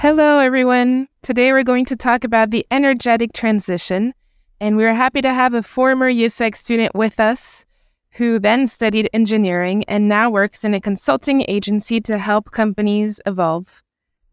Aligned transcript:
Hello, 0.00 0.38
everyone. 0.38 1.08
Today 1.22 1.50
we're 1.50 1.64
going 1.64 1.84
to 1.86 1.96
talk 1.96 2.22
about 2.22 2.50
the 2.50 2.64
energetic 2.70 3.32
transition, 3.32 4.14
and 4.60 4.76
we're 4.76 4.94
happy 4.94 5.20
to 5.22 5.34
have 5.34 5.54
a 5.54 5.62
former 5.62 6.08
IESEG 6.08 6.54
student 6.54 6.94
with 6.94 7.18
us 7.18 7.66
who 8.12 8.38
then 8.38 8.68
studied 8.68 9.10
engineering 9.12 9.82
and 9.88 10.08
now 10.08 10.30
works 10.30 10.64
in 10.64 10.72
a 10.72 10.80
consulting 10.80 11.44
agency 11.48 12.00
to 12.02 12.16
help 12.16 12.52
companies 12.52 13.20
evolve. 13.26 13.82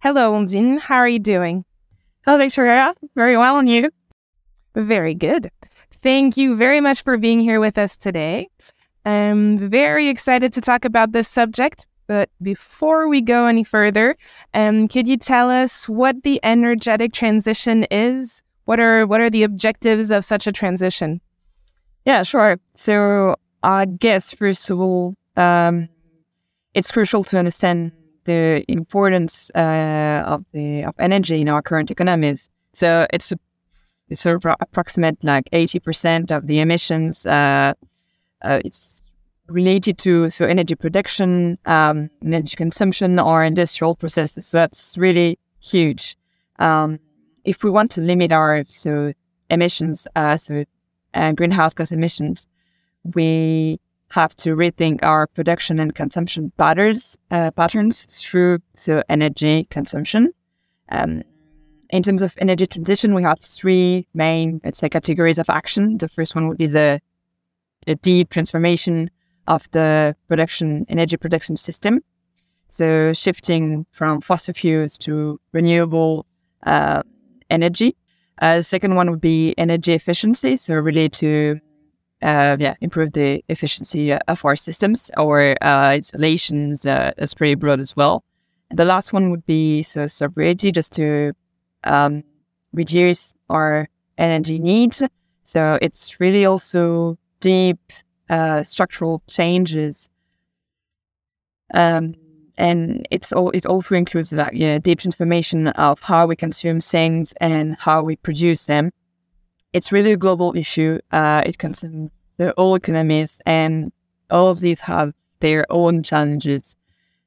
Hello, 0.03 0.33
Ondine. 0.33 0.79
How 0.79 0.97
are 0.97 1.09
you 1.09 1.17
doing? 1.17 1.65
Hello, 2.25 2.37
Victoria. 2.37 2.93
Very 3.15 3.35
well, 3.35 3.57
and 3.57 3.67
you? 3.67 3.89
Very 4.75 5.15
good. 5.15 5.49
Thank 5.95 6.37
you 6.37 6.55
very 6.55 6.79
much 6.79 7.01
for 7.01 7.17
being 7.17 7.39
here 7.39 7.59
with 7.59 7.79
us 7.79 7.97
today. 7.97 8.49
I'm 9.03 9.57
very 9.57 10.09
excited 10.09 10.53
to 10.53 10.61
talk 10.61 10.85
about 10.85 11.11
this 11.11 11.27
subject 11.27 11.87
but 12.07 12.29
before 12.41 13.07
we 13.07 13.21
go 13.21 13.45
any 13.45 13.63
further, 13.63 14.15
um, 14.53 14.87
could 14.87 15.07
you 15.07 15.17
tell 15.17 15.49
us 15.49 15.89
what 15.89 16.23
the 16.23 16.39
energetic 16.43 17.13
transition 17.13 17.85
is? 17.91 18.43
What 18.65 18.79
are 18.79 19.05
what 19.05 19.21
are 19.21 19.29
the 19.29 19.43
objectives 19.43 20.11
of 20.11 20.25
such 20.25 20.47
a 20.47 20.51
transition? 20.51 21.21
Yeah, 22.05 22.23
sure. 22.23 22.59
So 22.73 23.35
I 23.63 23.85
guess 23.85 24.33
first 24.33 24.69
of 24.69 24.79
all, 24.79 25.15
um, 25.35 25.89
it's 26.73 26.91
crucial 26.91 27.23
to 27.25 27.37
understand 27.37 27.91
the 28.25 28.63
importance 28.67 29.51
uh, 29.55 30.23
of 30.25 30.45
the 30.51 30.83
of 30.83 30.95
energy 30.99 31.41
in 31.41 31.49
our 31.49 31.61
current 31.61 31.91
economies. 31.91 32.49
So 32.73 33.07
it's 33.13 33.31
a, 33.31 33.37
it's 34.09 34.25
a, 34.25 34.37
approximate 34.59 35.23
like 35.23 35.47
eighty 35.51 35.79
percent 35.79 36.31
of 36.31 36.47
the 36.47 36.59
emissions. 36.59 37.25
Uh, 37.25 37.73
uh, 38.41 38.61
it's 38.65 39.01
related 39.47 39.97
to 39.99 40.29
so 40.29 40.45
energy 40.45 40.75
production, 40.75 41.57
um, 41.65 42.09
energy 42.23 42.55
consumption, 42.55 43.19
or 43.19 43.43
industrial 43.43 43.95
processes. 43.95 44.47
So 44.47 44.57
that's 44.57 44.97
really 44.97 45.37
huge. 45.59 46.17
Um, 46.59 46.99
if 47.43 47.63
we 47.63 47.69
want 47.69 47.91
to 47.91 48.01
limit 48.01 48.31
our 48.31 48.65
so 48.69 49.13
emissions, 49.49 50.07
uh, 50.15 50.37
so 50.37 50.65
uh, 51.13 51.31
greenhouse 51.33 51.73
gas 51.73 51.91
emissions, 51.91 52.47
we 53.13 53.79
have 54.09 54.35
to 54.37 54.55
rethink 54.55 55.03
our 55.03 55.27
production 55.27 55.79
and 55.79 55.93
consumption 55.93 56.51
patterns 56.57 57.17
uh, 57.31 57.51
patterns 57.51 58.05
through 58.05 58.59
so 58.75 59.03
energy 59.09 59.65
consumption. 59.69 60.31
Um, 60.89 61.23
in 61.89 62.03
terms 62.03 62.23
of 62.23 62.33
energy 62.37 62.65
transition, 62.65 63.13
we 63.13 63.23
have 63.23 63.39
three 63.39 64.07
main, 64.13 64.59
let's 64.63 64.79
say, 64.79 64.89
categories 64.89 65.37
of 65.37 65.49
action. 65.49 65.97
The 65.97 66.07
first 66.07 66.35
one 66.35 66.47
would 66.47 66.57
be 66.57 66.67
the, 66.67 66.99
the 67.85 67.95
deep 67.95 68.31
transformation 68.31 69.09
of 69.47 69.69
the 69.71 70.15
production 70.27 70.85
energy 70.89 71.17
production 71.17 71.57
system. 71.57 72.01
So 72.67 73.13
shifting 73.13 73.85
from 73.91 74.21
fossil 74.21 74.53
fuels 74.53 74.97
to 74.99 75.39
renewable 75.53 76.25
uh, 76.65 77.03
energy. 77.49 77.95
Uh, 78.41 78.61
second 78.61 78.95
one 78.95 79.09
would 79.11 79.21
be 79.21 79.53
energy 79.57 79.93
efficiency, 79.93 80.57
so 80.57 80.73
really 80.75 81.09
to 81.09 81.59
uh, 82.21 82.57
yeah 82.59 82.75
improve 82.81 83.13
the 83.13 83.43
efficiency 83.49 84.13
of 84.13 84.43
our 84.43 84.55
systems. 84.55 85.11
or 85.17 85.55
uh, 85.61 85.93
installations 85.95 86.85
uh, 86.85 87.11
is 87.17 87.33
pretty 87.33 87.55
broad 87.55 87.79
as 87.79 87.95
well. 87.95 88.23
And 88.69 88.79
the 88.79 88.85
last 88.85 89.13
one 89.13 89.29
would 89.29 89.45
be 89.45 89.83
so 89.83 90.07
sobriety, 90.07 90.71
just 90.71 90.91
to 90.93 91.33
um, 91.83 92.23
reduce 92.73 93.33
our 93.49 93.87
energy 94.17 94.59
needs. 94.59 95.03
So 95.43 95.77
it's 95.81 96.19
really 96.19 96.45
also 96.45 97.17
deep 97.39 97.79
uh, 98.29 98.63
structural 98.63 99.21
changes. 99.27 100.09
Um, 101.73 102.15
and 102.57 103.07
it's 103.11 103.33
all 103.33 103.49
it 103.51 103.65
also 103.65 103.95
includes 103.95 104.29
that 104.29 104.55
yeah, 104.55 104.77
deep 104.79 104.99
transformation 104.99 105.67
of 105.67 105.99
how 106.01 106.25
we 106.25 106.35
consume 106.35 106.79
things 106.79 107.33
and 107.41 107.75
how 107.79 108.01
we 108.03 108.15
produce 108.15 108.65
them. 108.65 108.91
It's 109.73 109.91
really 109.91 110.13
a 110.13 110.17
global 110.17 110.55
issue. 110.55 110.99
Uh, 111.11 111.41
it 111.45 111.57
concerns 111.57 112.23
all 112.57 112.75
economies, 112.75 113.41
and 113.45 113.91
all 114.29 114.49
of 114.49 114.59
these 114.59 114.79
have 114.81 115.13
their 115.39 115.65
own 115.69 116.03
challenges. 116.03 116.75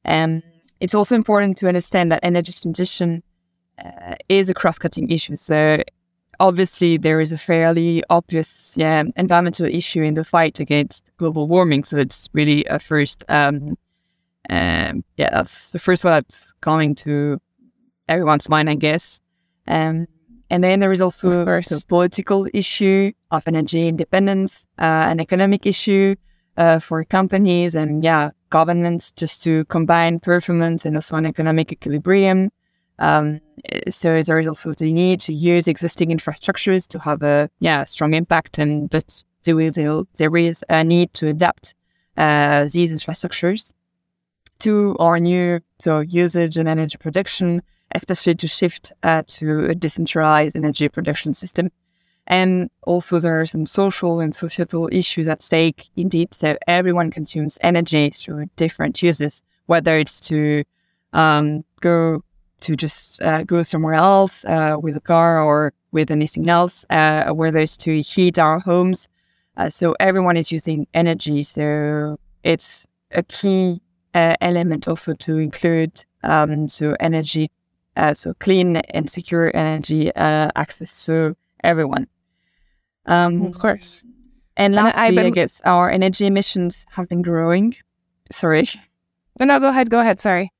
And 0.04 0.42
it's 0.80 0.94
also 0.94 1.15
important 1.15 1.59
to 1.59 1.69
understand 1.69 2.10
that 2.12 2.20
energy 2.22 2.53
transition 2.53 3.22
uh, 3.84 4.15
is 4.28 4.48
a 4.48 4.54
cross-cutting 4.54 5.10
issue. 5.10 5.36
So 5.36 5.82
obviously 6.41 6.97
there 6.97 7.21
is 7.21 7.32
a 7.32 7.38
fairly 7.38 8.03
obvious 8.10 8.75
yeah, 8.76 9.03
environmental 9.16 9.66
issue 9.66 10.03
in 10.03 10.15
the 10.15 10.25
fight 10.25 10.60
against 10.60 11.10
global 11.16 11.49
warming. 11.49 11.84
So 11.84 11.97
it's 11.97 12.28
really 12.32 12.65
a 12.66 12.78
first, 12.78 13.25
um, 13.28 13.76
um, 14.50 15.04
yeah, 15.16 15.31
that's 15.31 15.72
the 15.72 15.78
first 15.78 16.04
one 16.04 16.12
that's 16.15 16.53
coming 16.60 16.94
to 16.97 17.41
everyone's 18.09 18.48
mind, 18.48 18.71
I 18.71 18.75
guess. 18.75 19.21
Um, 19.66 20.06
and 20.50 20.65
then 20.65 20.81
there 20.81 20.93
is 20.93 21.03
also 21.03 21.47
a 21.47 21.62
political 21.88 22.47
issue 22.54 23.12
of 23.31 23.43
energy 23.47 23.87
independence, 23.88 24.66
uh, 24.78 25.06
an 25.10 25.21
economic 25.21 25.66
issue 25.66 26.15
uh, 26.56 26.78
for 26.78 27.04
companies 27.04 27.75
and 27.75 28.03
yeah, 28.03 28.31
governments 28.50 29.12
just 29.12 29.43
to 29.43 29.65
combine 29.66 30.21
performance 30.21 30.84
and 30.87 30.97
also 30.97 31.16
an 31.16 31.27
economic 31.27 31.72
equilibrium. 31.72 32.50
Um, 32.98 33.41
so 33.88 34.20
there 34.22 34.38
is 34.38 34.48
also 34.48 34.72
the 34.72 34.92
need 34.92 35.20
to 35.20 35.32
use 35.32 35.69
existing 35.69 36.10
infrastructures 36.10 36.86
to 36.88 36.98
have 36.98 37.22
a 37.22 37.48
yeah 37.60 37.84
strong 37.84 38.14
impact, 38.14 38.59
and 38.59 38.91
but 38.91 39.22
there 39.44 39.60
is, 39.60 39.76
there 40.16 40.36
is 40.36 40.64
a 40.69 40.84
need 40.84 41.14
to 41.14 41.28
adapt 41.28 41.75
uh, 42.16 42.66
these 42.72 42.92
infrastructures 42.92 43.72
to 44.60 44.97
our 44.98 45.19
new 45.20 45.60
so 45.78 46.00
usage 46.00 46.56
and 46.56 46.69
energy 46.69 46.98
production, 46.98 47.62
especially 47.94 48.34
to 48.34 48.48
shift 48.48 48.92
uh, 49.03 49.22
to 49.28 49.66
a 49.66 49.75
decentralized 49.75 50.56
energy 50.56 50.88
production 50.88 51.34
system. 51.34 51.70
And 52.26 52.69
also 52.82 53.20
there 53.20 53.41
are 53.41 53.47
some 53.47 53.65
social 53.65 54.20
and 54.20 54.34
societal 54.34 54.88
issues 54.92 55.26
at 55.28 55.42
stake 55.42 55.88
indeed. 55.97 56.34
So 56.34 56.59
everyone 56.66 57.10
consumes 57.10 57.59
energy 57.62 58.10
through 58.10 58.50
different 58.56 59.03
uses, 59.03 59.42
whether 59.66 59.98
it's 59.98 60.20
to 60.28 60.65
um, 61.15 61.65
go 61.80 62.22
to 62.61 62.77
just 62.77 63.23
uh, 63.23 63.43
go 63.45 63.63
somewhere 63.63 63.95
else 63.95 64.45
uh, 64.45 64.77
with 64.81 64.97
a 64.97 65.01
car 65.01 65.41
or 65.41 65.73
with 65.93 66.11
anything 66.11 66.49
else, 66.49 66.85
uh, 66.91 67.31
whether 67.31 67.61
it's 67.61 67.77
to 67.79 68.01
heat 68.01 68.39
our 68.39 68.59
homes. 68.59 69.09
Uh, 69.57 69.69
so 69.69 69.95
everyone 70.01 70.37
is 70.37 70.53
using 70.53 70.87
energy. 70.95 71.43
So 71.43 72.19
it's 72.45 72.87
a 73.13 73.23
key 73.23 73.81
uh, 74.15 74.37
element 74.41 74.89
also 74.89 75.15
to 75.15 75.39
include 75.39 76.05
um, 76.23 76.69
so 76.69 76.97
energy, 77.01 77.51
uh, 77.97 78.15
so 78.15 78.35
clean 78.35 78.77
and 78.77 79.11
secure 79.11 79.55
energy 79.57 80.13
access 80.15 81.07
to 81.07 81.37
everyone. 81.65 82.07
Um, 83.07 83.47
of 83.47 83.59
course. 83.59 84.05
And 84.57 84.75
lastly, 84.75 85.03
I, 85.03 85.11
been... 85.11 85.27
I 85.27 85.31
guess 85.31 85.63
our 85.65 85.91
energy 85.91 86.27
emissions 86.27 86.85
have 86.91 87.09
been 87.09 87.23
growing. 87.23 87.77
Sorry. 88.31 88.69
No, 89.41 89.47
no, 89.47 89.61
go 89.61 89.69
ahead. 89.69 89.89
Go 89.89 90.01
ahead. 90.01 90.19
Sorry. 90.19 90.51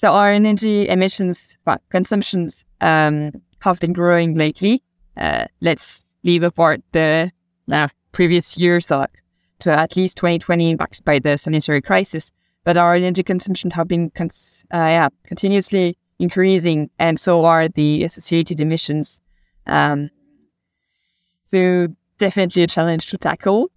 So 0.00 0.12
our 0.12 0.30
energy 0.30 0.88
emissions, 0.88 1.58
well, 1.66 1.78
consumptions 1.88 2.64
um, 2.80 3.32
have 3.60 3.80
been 3.80 3.92
growing 3.92 4.36
lately. 4.36 4.82
Uh, 5.16 5.46
let's 5.60 6.04
leave 6.22 6.44
apart 6.44 6.82
the 6.92 7.32
uh, 7.70 7.88
previous 8.12 8.56
years, 8.56 8.90
like 8.90 9.22
to 9.60 9.72
at 9.72 9.96
least 9.96 10.16
2020, 10.18 10.76
backed 10.76 11.04
by 11.04 11.18
the 11.18 11.36
sanitary 11.36 11.82
crisis. 11.82 12.30
But 12.62 12.76
our 12.76 12.94
energy 12.94 13.24
consumption 13.24 13.70
have 13.72 13.88
been 13.88 14.10
cons- 14.10 14.64
uh, 14.72 14.76
yeah, 14.76 15.08
continuously 15.24 15.98
increasing, 16.20 16.90
and 17.00 17.18
so 17.18 17.44
are 17.44 17.68
the 17.68 18.04
associated 18.04 18.60
emissions. 18.60 19.20
Um, 19.66 20.10
so 21.44 21.88
definitely 22.18 22.62
a 22.62 22.66
challenge 22.68 23.06
to 23.06 23.18
tackle. 23.18 23.70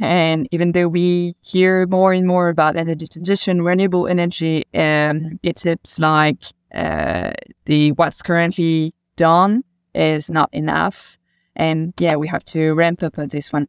And 0.00 0.48
even 0.50 0.72
though 0.72 0.88
we 0.88 1.34
hear 1.40 1.86
more 1.86 2.12
and 2.12 2.26
more 2.26 2.48
about 2.48 2.76
energy 2.76 3.06
transition, 3.06 3.62
renewable 3.62 4.06
energy, 4.08 4.64
um, 4.74 5.38
it's 5.42 5.66
it's 5.66 5.98
like 5.98 6.44
uh, 6.74 7.32
the 7.64 7.92
what's 7.92 8.22
currently 8.22 8.94
done 9.16 9.64
is 9.94 10.30
not 10.30 10.48
enough, 10.52 11.18
and 11.56 11.92
yeah, 11.98 12.16
we 12.16 12.28
have 12.28 12.44
to 12.46 12.72
ramp 12.74 13.02
up 13.02 13.18
on 13.18 13.28
this 13.28 13.52
one. 13.52 13.68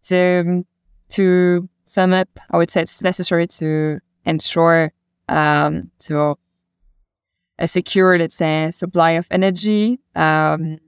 So 0.00 0.40
um, 0.40 0.66
to 1.10 1.68
sum 1.84 2.12
up, 2.12 2.28
I 2.50 2.56
would 2.56 2.70
say 2.70 2.82
it's 2.82 3.02
necessary 3.02 3.46
to 3.46 4.00
ensure 4.24 4.92
um, 5.28 5.90
a 7.58 7.68
secure, 7.68 8.18
let's 8.18 8.36
say, 8.36 8.70
supply 8.70 9.12
of 9.12 9.26
energy 9.30 10.00
um, 10.16 10.78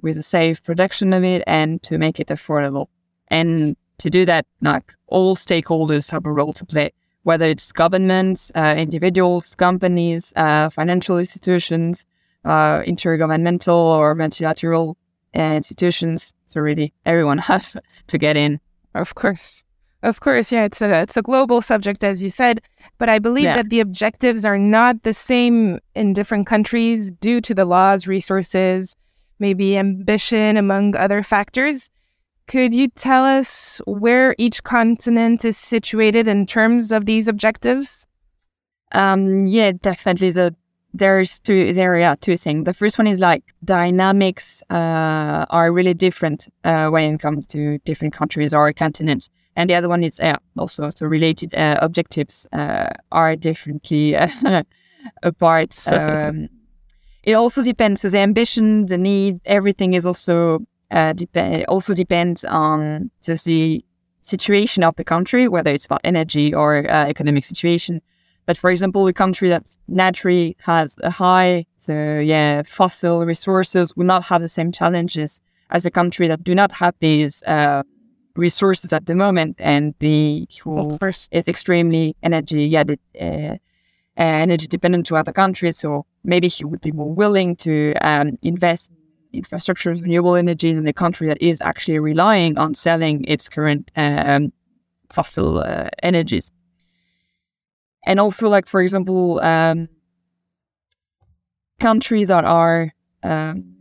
with 0.00 0.16
a 0.16 0.22
safe 0.22 0.62
production 0.62 1.12
of 1.12 1.24
it 1.24 1.42
and 1.46 1.82
to 1.82 1.98
make 1.98 2.18
it 2.18 2.28
affordable. 2.28 2.86
And 3.28 3.76
to 4.02 4.10
do 4.10 4.26
that, 4.26 4.46
like 4.60 4.92
all 5.06 5.36
stakeholders 5.36 6.10
have 6.10 6.26
a 6.26 6.32
role 6.32 6.52
to 6.54 6.64
play, 6.66 6.92
whether 7.22 7.48
it's 7.48 7.70
governments, 7.72 8.50
uh, 8.54 8.74
individuals, 8.76 9.54
companies, 9.54 10.32
uh, 10.36 10.70
financial 10.70 11.18
institutions, 11.18 12.04
uh, 12.44 12.80
intergovernmental 12.80 13.74
or 13.74 14.14
multilateral 14.14 14.96
institutions. 15.34 16.34
So 16.46 16.60
really, 16.60 16.92
everyone 17.06 17.38
has 17.50 17.76
to 18.08 18.18
get 18.18 18.36
in. 18.36 18.60
Of 18.94 19.14
course. 19.14 19.64
Of 20.02 20.18
course, 20.18 20.50
yeah, 20.50 20.64
it's 20.64 20.82
a 20.82 21.02
it's 21.02 21.16
a 21.16 21.22
global 21.22 21.62
subject 21.62 22.02
as 22.02 22.20
you 22.24 22.28
said, 22.28 22.60
but 22.98 23.08
I 23.08 23.20
believe 23.20 23.44
yeah. 23.44 23.54
that 23.54 23.70
the 23.70 23.78
objectives 23.78 24.44
are 24.44 24.58
not 24.58 25.04
the 25.04 25.14
same 25.14 25.78
in 25.94 26.12
different 26.12 26.48
countries 26.48 27.12
due 27.20 27.40
to 27.40 27.54
the 27.54 27.64
laws, 27.64 28.08
resources, 28.08 28.96
maybe 29.38 29.78
ambition 29.78 30.56
among 30.56 30.96
other 30.96 31.22
factors. 31.22 31.88
Could 32.48 32.74
you 32.74 32.88
tell 32.88 33.24
us 33.24 33.80
where 33.86 34.34
each 34.38 34.62
continent 34.64 35.44
is 35.44 35.56
situated 35.56 36.28
in 36.28 36.46
terms 36.46 36.92
of 36.92 37.06
these 37.06 37.28
objectives? 37.28 38.06
Um, 38.92 39.46
yeah, 39.46 39.72
definitely. 39.72 40.30
The 40.30 40.54
there's 40.94 41.38
two 41.38 41.72
there 41.72 42.02
are 42.02 42.16
two 42.16 42.36
things. 42.36 42.64
The 42.64 42.74
first 42.74 42.98
one 42.98 43.06
is 43.06 43.18
like 43.18 43.44
dynamics 43.64 44.62
uh, 44.70 45.46
are 45.48 45.72
really 45.72 45.94
different 45.94 46.48
uh, 46.64 46.88
when 46.88 47.14
it 47.14 47.20
comes 47.20 47.46
to 47.48 47.78
different 47.78 48.12
countries 48.12 48.52
or 48.52 48.72
continents, 48.72 49.30
and 49.56 49.70
the 49.70 49.74
other 49.74 49.88
one 49.88 50.04
is 50.04 50.20
uh, 50.20 50.36
also 50.58 50.90
so 50.94 51.06
related 51.06 51.54
uh, 51.54 51.78
objectives 51.80 52.46
uh, 52.52 52.90
are 53.10 53.36
differently 53.36 54.14
apart. 55.22 55.88
Um, 55.88 56.48
it 57.22 57.34
also 57.34 57.62
depends. 57.62 58.00
So 58.00 58.08
the 58.08 58.18
ambition, 58.18 58.86
the 58.86 58.98
need, 58.98 59.40
everything 59.44 59.94
is 59.94 60.04
also 60.04 60.66
uh, 60.92 61.12
dep- 61.12 61.64
also 61.68 61.94
depends 61.94 62.44
on 62.44 63.10
just 63.24 63.44
the 63.44 63.84
situation 64.20 64.84
of 64.84 64.94
the 64.96 65.04
country, 65.04 65.48
whether 65.48 65.72
it's 65.72 65.86
about 65.86 66.00
energy 66.04 66.54
or 66.54 66.86
economic 66.86 67.44
situation. 67.44 68.00
But 68.46 68.56
for 68.56 68.70
example, 68.70 69.06
a 69.06 69.12
country 69.12 69.48
that 69.48 69.68
naturally 69.88 70.56
has 70.60 70.96
a 71.02 71.10
high, 71.10 71.66
so 71.76 72.18
yeah, 72.18 72.62
fossil 72.62 73.24
resources 73.24 73.96
will 73.96 74.06
not 74.06 74.24
have 74.24 74.42
the 74.42 74.48
same 74.48 74.72
challenges 74.72 75.40
as 75.70 75.86
a 75.86 75.90
country 75.90 76.28
that 76.28 76.44
do 76.44 76.54
not 76.54 76.72
have 76.72 76.94
these 77.00 77.42
uh, 77.44 77.82
resources 78.36 78.92
at 78.92 79.06
the 79.06 79.14
moment, 79.14 79.56
and 79.58 79.94
the 80.00 80.46
who 80.62 80.98
is 81.02 81.28
extremely 81.32 82.16
energy, 82.22 82.66
yeah, 82.66 82.84
the, 82.84 82.98
uh, 83.20 83.56
energy 84.16 84.66
dependent 84.66 85.06
to 85.06 85.16
other 85.16 85.32
countries. 85.32 85.78
So 85.78 86.04
maybe 86.24 86.48
he 86.48 86.64
would 86.64 86.80
be 86.80 86.92
more 86.92 87.12
willing 87.12 87.56
to 87.56 87.94
um, 88.02 88.38
invest 88.42 88.90
in 88.90 88.96
infrastructure 89.32 89.90
of 89.90 90.02
renewable 90.02 90.36
energy 90.36 90.70
in 90.70 90.86
a 90.86 90.92
country 90.92 91.28
that 91.28 91.40
is 91.40 91.60
actually 91.60 91.98
relying 91.98 92.58
on 92.58 92.74
selling 92.74 93.24
its 93.26 93.48
current 93.48 93.90
um, 93.96 94.52
fossil 95.10 95.58
uh, 95.58 95.88
energies 96.02 96.50
and 98.04 98.18
also 98.18 98.48
like 98.48 98.66
for 98.66 98.80
example 98.80 99.40
um, 99.40 99.88
countries 101.80 102.28
that 102.28 102.44
are 102.44 102.92
um, 103.22 103.72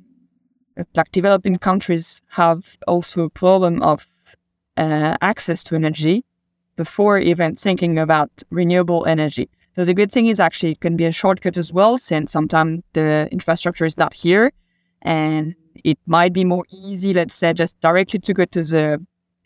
like 0.96 1.12
developing 1.12 1.58
countries 1.58 2.22
have 2.30 2.78
also 2.88 3.24
a 3.24 3.30
problem 3.30 3.82
of 3.82 4.08
uh, 4.78 5.16
access 5.22 5.64
to 5.64 5.76
energy 5.76 6.24
before 6.76 7.20
even 7.20 7.56
thinking 7.56 8.00
about 8.00 8.32
renewable 8.50 9.06
energy. 9.06 9.50
So 9.76 9.86
the 9.86 9.94
good 9.94 10.12
thing 10.12 10.28
is 10.28 10.40
actually 10.40 10.72
it 10.74 10.80
can 10.80 10.98
be 10.98 11.06
a 11.06 11.12
shortcut 11.12 11.58
as 11.58 11.72
well, 11.72 11.98
since 11.98 12.32
sometimes 12.32 12.84
the 12.94 13.30
infrastructure 13.32 13.86
is 13.86 13.98
not 13.98 14.14
here, 14.14 14.52
and 15.02 15.56
it 15.84 15.98
might 16.06 16.34
be 16.34 16.44
more 16.44 16.66
easy, 16.72 17.14
let's 17.14 17.34
say, 17.34 17.54
just 17.54 17.80
directly 17.80 18.20
to 18.20 18.34
go 18.34 18.46
to 18.46 18.64
the 18.64 19.06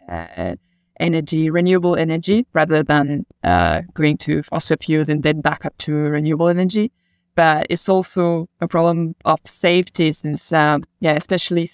uh, 0.09 0.55
energy, 0.99 1.49
renewable 1.49 1.95
energy, 1.95 2.45
rather 2.53 2.83
than 2.83 3.25
uh, 3.43 3.81
going 3.93 4.17
to 4.17 4.43
fossil 4.43 4.77
fuels 4.79 5.09
and 5.09 5.23
then 5.23 5.41
back 5.41 5.65
up 5.65 5.77
to 5.79 5.93
renewable 5.93 6.47
energy. 6.47 6.91
But 7.35 7.67
it's 7.69 7.89
also 7.89 8.47
a 8.61 8.67
problem 8.67 9.15
of 9.25 9.39
safety 9.45 10.11
since, 10.11 10.53
um, 10.53 10.83
yeah, 10.99 11.13
especially 11.13 11.69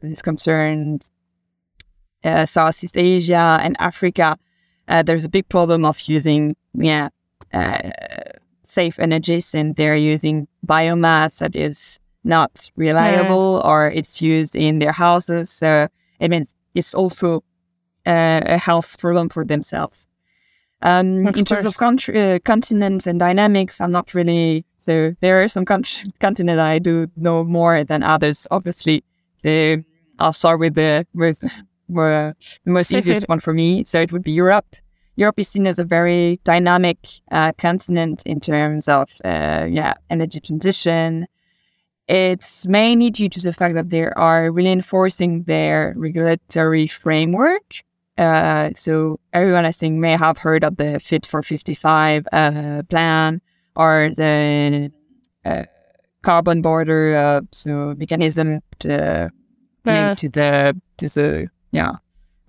this 0.00 0.22
concerns 0.22 1.10
uh, 2.24 2.46
Southeast 2.46 2.96
Asia 2.96 3.58
and 3.62 3.76
Africa. 3.78 4.38
Uh, 4.88 5.02
there's 5.02 5.24
a 5.24 5.28
big 5.28 5.48
problem 5.48 5.84
of 5.84 6.00
using, 6.08 6.56
yeah, 6.74 7.08
uh, 7.52 7.90
safe 8.62 8.98
energies, 8.98 9.54
and 9.54 9.76
they're 9.76 9.96
using 9.96 10.48
biomass 10.66 11.38
that 11.38 11.54
is 11.54 12.00
not 12.24 12.70
reliable, 12.76 13.60
yeah. 13.62 13.70
or 13.70 13.86
it's 13.88 14.22
used 14.22 14.54
in 14.54 14.78
their 14.78 14.92
houses. 14.92 15.50
So 15.50 15.88
it 16.20 16.30
means 16.30 16.54
it's 16.74 16.94
also 16.94 17.44
uh, 18.06 18.40
a 18.44 18.58
health 18.58 18.98
problem 18.98 19.28
for 19.28 19.44
themselves. 19.44 20.06
Um, 20.82 21.26
in 21.28 21.32
course. 21.32 21.48
terms 21.48 21.64
of 21.64 21.76
country, 21.76 22.34
uh, 22.34 22.38
continents 22.40 23.06
and 23.06 23.18
dynamics, 23.18 23.80
I'm 23.80 23.92
not 23.92 24.14
really 24.14 24.64
so. 24.78 25.14
There 25.20 25.42
are 25.42 25.48
some 25.48 25.64
con- 25.64 25.84
continents 26.20 26.60
I 26.60 26.80
do 26.80 27.06
know 27.16 27.44
more 27.44 27.84
than 27.84 28.02
others. 28.02 28.46
Obviously, 28.50 29.04
the, 29.42 29.84
I'll 30.18 30.32
start 30.32 30.58
with 30.58 30.74
the 30.74 31.06
with 31.14 31.38
the 31.88 32.34
most 32.66 32.92
easiest 32.92 33.28
one 33.28 33.38
for 33.38 33.54
me. 33.54 33.84
So 33.84 34.00
it 34.00 34.12
would 34.12 34.22
be 34.24 34.32
Europe. 34.32 34.74
Europe 35.14 35.38
is 35.38 35.48
seen 35.48 35.66
as 35.66 35.78
a 35.78 35.84
very 35.84 36.40
dynamic 36.42 36.98
uh, 37.30 37.52
continent 37.58 38.22
in 38.24 38.40
terms 38.40 38.88
of 38.88 39.10
uh, 39.24 39.66
yeah 39.70 39.94
energy 40.10 40.40
transition. 40.40 41.28
It's 42.12 42.66
mainly 42.66 43.08
due 43.08 43.30
to 43.30 43.40
the 43.40 43.54
fact 43.54 43.74
that 43.74 43.88
they 43.88 44.04
are 44.04 44.50
really 44.50 44.70
enforcing 44.70 45.44
their 45.44 45.94
regulatory 45.96 46.86
framework. 46.86 47.82
Uh, 48.18 48.68
so 48.76 49.18
everyone, 49.32 49.64
I 49.64 49.70
think, 49.70 49.98
may 49.98 50.18
have 50.18 50.36
heard 50.36 50.62
of 50.62 50.76
the 50.76 51.00
Fit 51.00 51.24
for 51.24 51.42
55 51.42 52.28
uh, 52.30 52.82
plan 52.90 53.40
or 53.74 54.10
the 54.14 54.92
uh, 55.46 55.62
carbon 56.20 56.60
border, 56.60 57.16
uh, 57.16 57.40
so 57.50 57.94
mechanism 57.96 58.60
to 58.80 59.30
link 59.86 60.18
to 60.18 60.28
the 60.28 60.78
to 60.98 61.08
the 61.08 61.48
yeah 61.70 61.92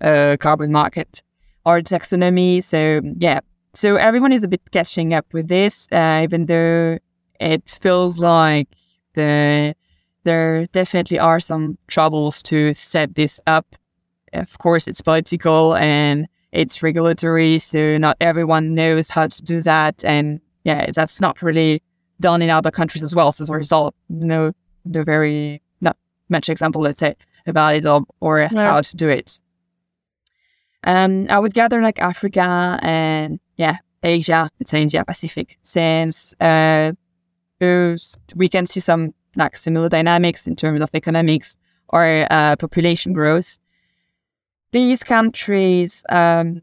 uh, 0.02 0.36
carbon 0.40 0.72
market 0.72 1.22
or 1.64 1.80
taxonomy. 1.80 2.62
So 2.62 3.00
yeah, 3.16 3.40
so 3.72 3.96
everyone 3.96 4.34
is 4.34 4.42
a 4.42 4.48
bit 4.48 4.70
catching 4.72 5.14
up 5.14 5.24
with 5.32 5.48
this, 5.48 5.88
uh, 5.90 6.20
even 6.22 6.44
though 6.44 6.98
it 7.40 7.70
feels 7.70 8.18
like 8.18 8.68
the 9.14 9.74
there 10.24 10.66
definitely 10.66 11.18
are 11.18 11.38
some 11.38 11.76
troubles 11.86 12.42
to 12.44 12.72
set 12.74 13.14
this 13.14 13.40
up 13.46 13.76
of 14.34 14.58
course, 14.58 14.86
it's 14.86 15.00
political 15.00 15.76
and 15.76 16.26
it's 16.52 16.82
regulatory, 16.82 17.58
so 17.58 17.98
not 17.98 18.16
everyone 18.20 18.74
knows 18.74 19.08
how 19.08 19.26
to 19.26 19.42
do 19.42 19.60
that. 19.62 20.04
And 20.04 20.40
yeah, 20.64 20.90
that's 20.92 21.20
not 21.20 21.42
really 21.42 21.82
done 22.20 22.42
in 22.42 22.50
other 22.50 22.70
countries 22.70 23.02
as 23.02 23.14
well. 23.14 23.32
So 23.32 23.42
as 23.42 23.50
a 23.50 23.54
result, 23.54 23.94
no, 24.08 24.52
no 24.84 25.02
very 25.04 25.62
not 25.80 25.96
much 26.28 26.48
example, 26.48 26.82
let's 26.82 27.00
say, 27.00 27.14
about 27.46 27.74
it 27.74 27.86
or, 27.86 28.04
or 28.20 28.40
yeah. 28.40 28.48
how 28.48 28.80
to 28.80 28.96
do 28.96 29.08
it. 29.08 29.40
Um, 30.84 31.26
I 31.30 31.38
would 31.38 31.54
gather 31.54 31.80
like 31.80 31.98
Africa 31.98 32.78
and 32.82 33.40
yeah, 33.56 33.78
Asia, 34.02 34.50
it's 34.60 34.74
Asia 34.74 35.04
Pacific, 35.06 35.58
since 35.62 36.34
uh, 36.40 36.92
we 37.60 38.48
can 38.48 38.66
see 38.66 38.80
some 38.80 39.14
like 39.36 39.56
similar 39.56 39.88
dynamics 39.88 40.46
in 40.46 40.56
terms 40.56 40.82
of 40.82 40.90
economics 40.94 41.58
or 41.88 42.26
uh, 42.30 42.56
population 42.56 43.12
growth 43.12 43.58
these 44.74 45.04
countries, 45.04 46.02
um, 46.08 46.60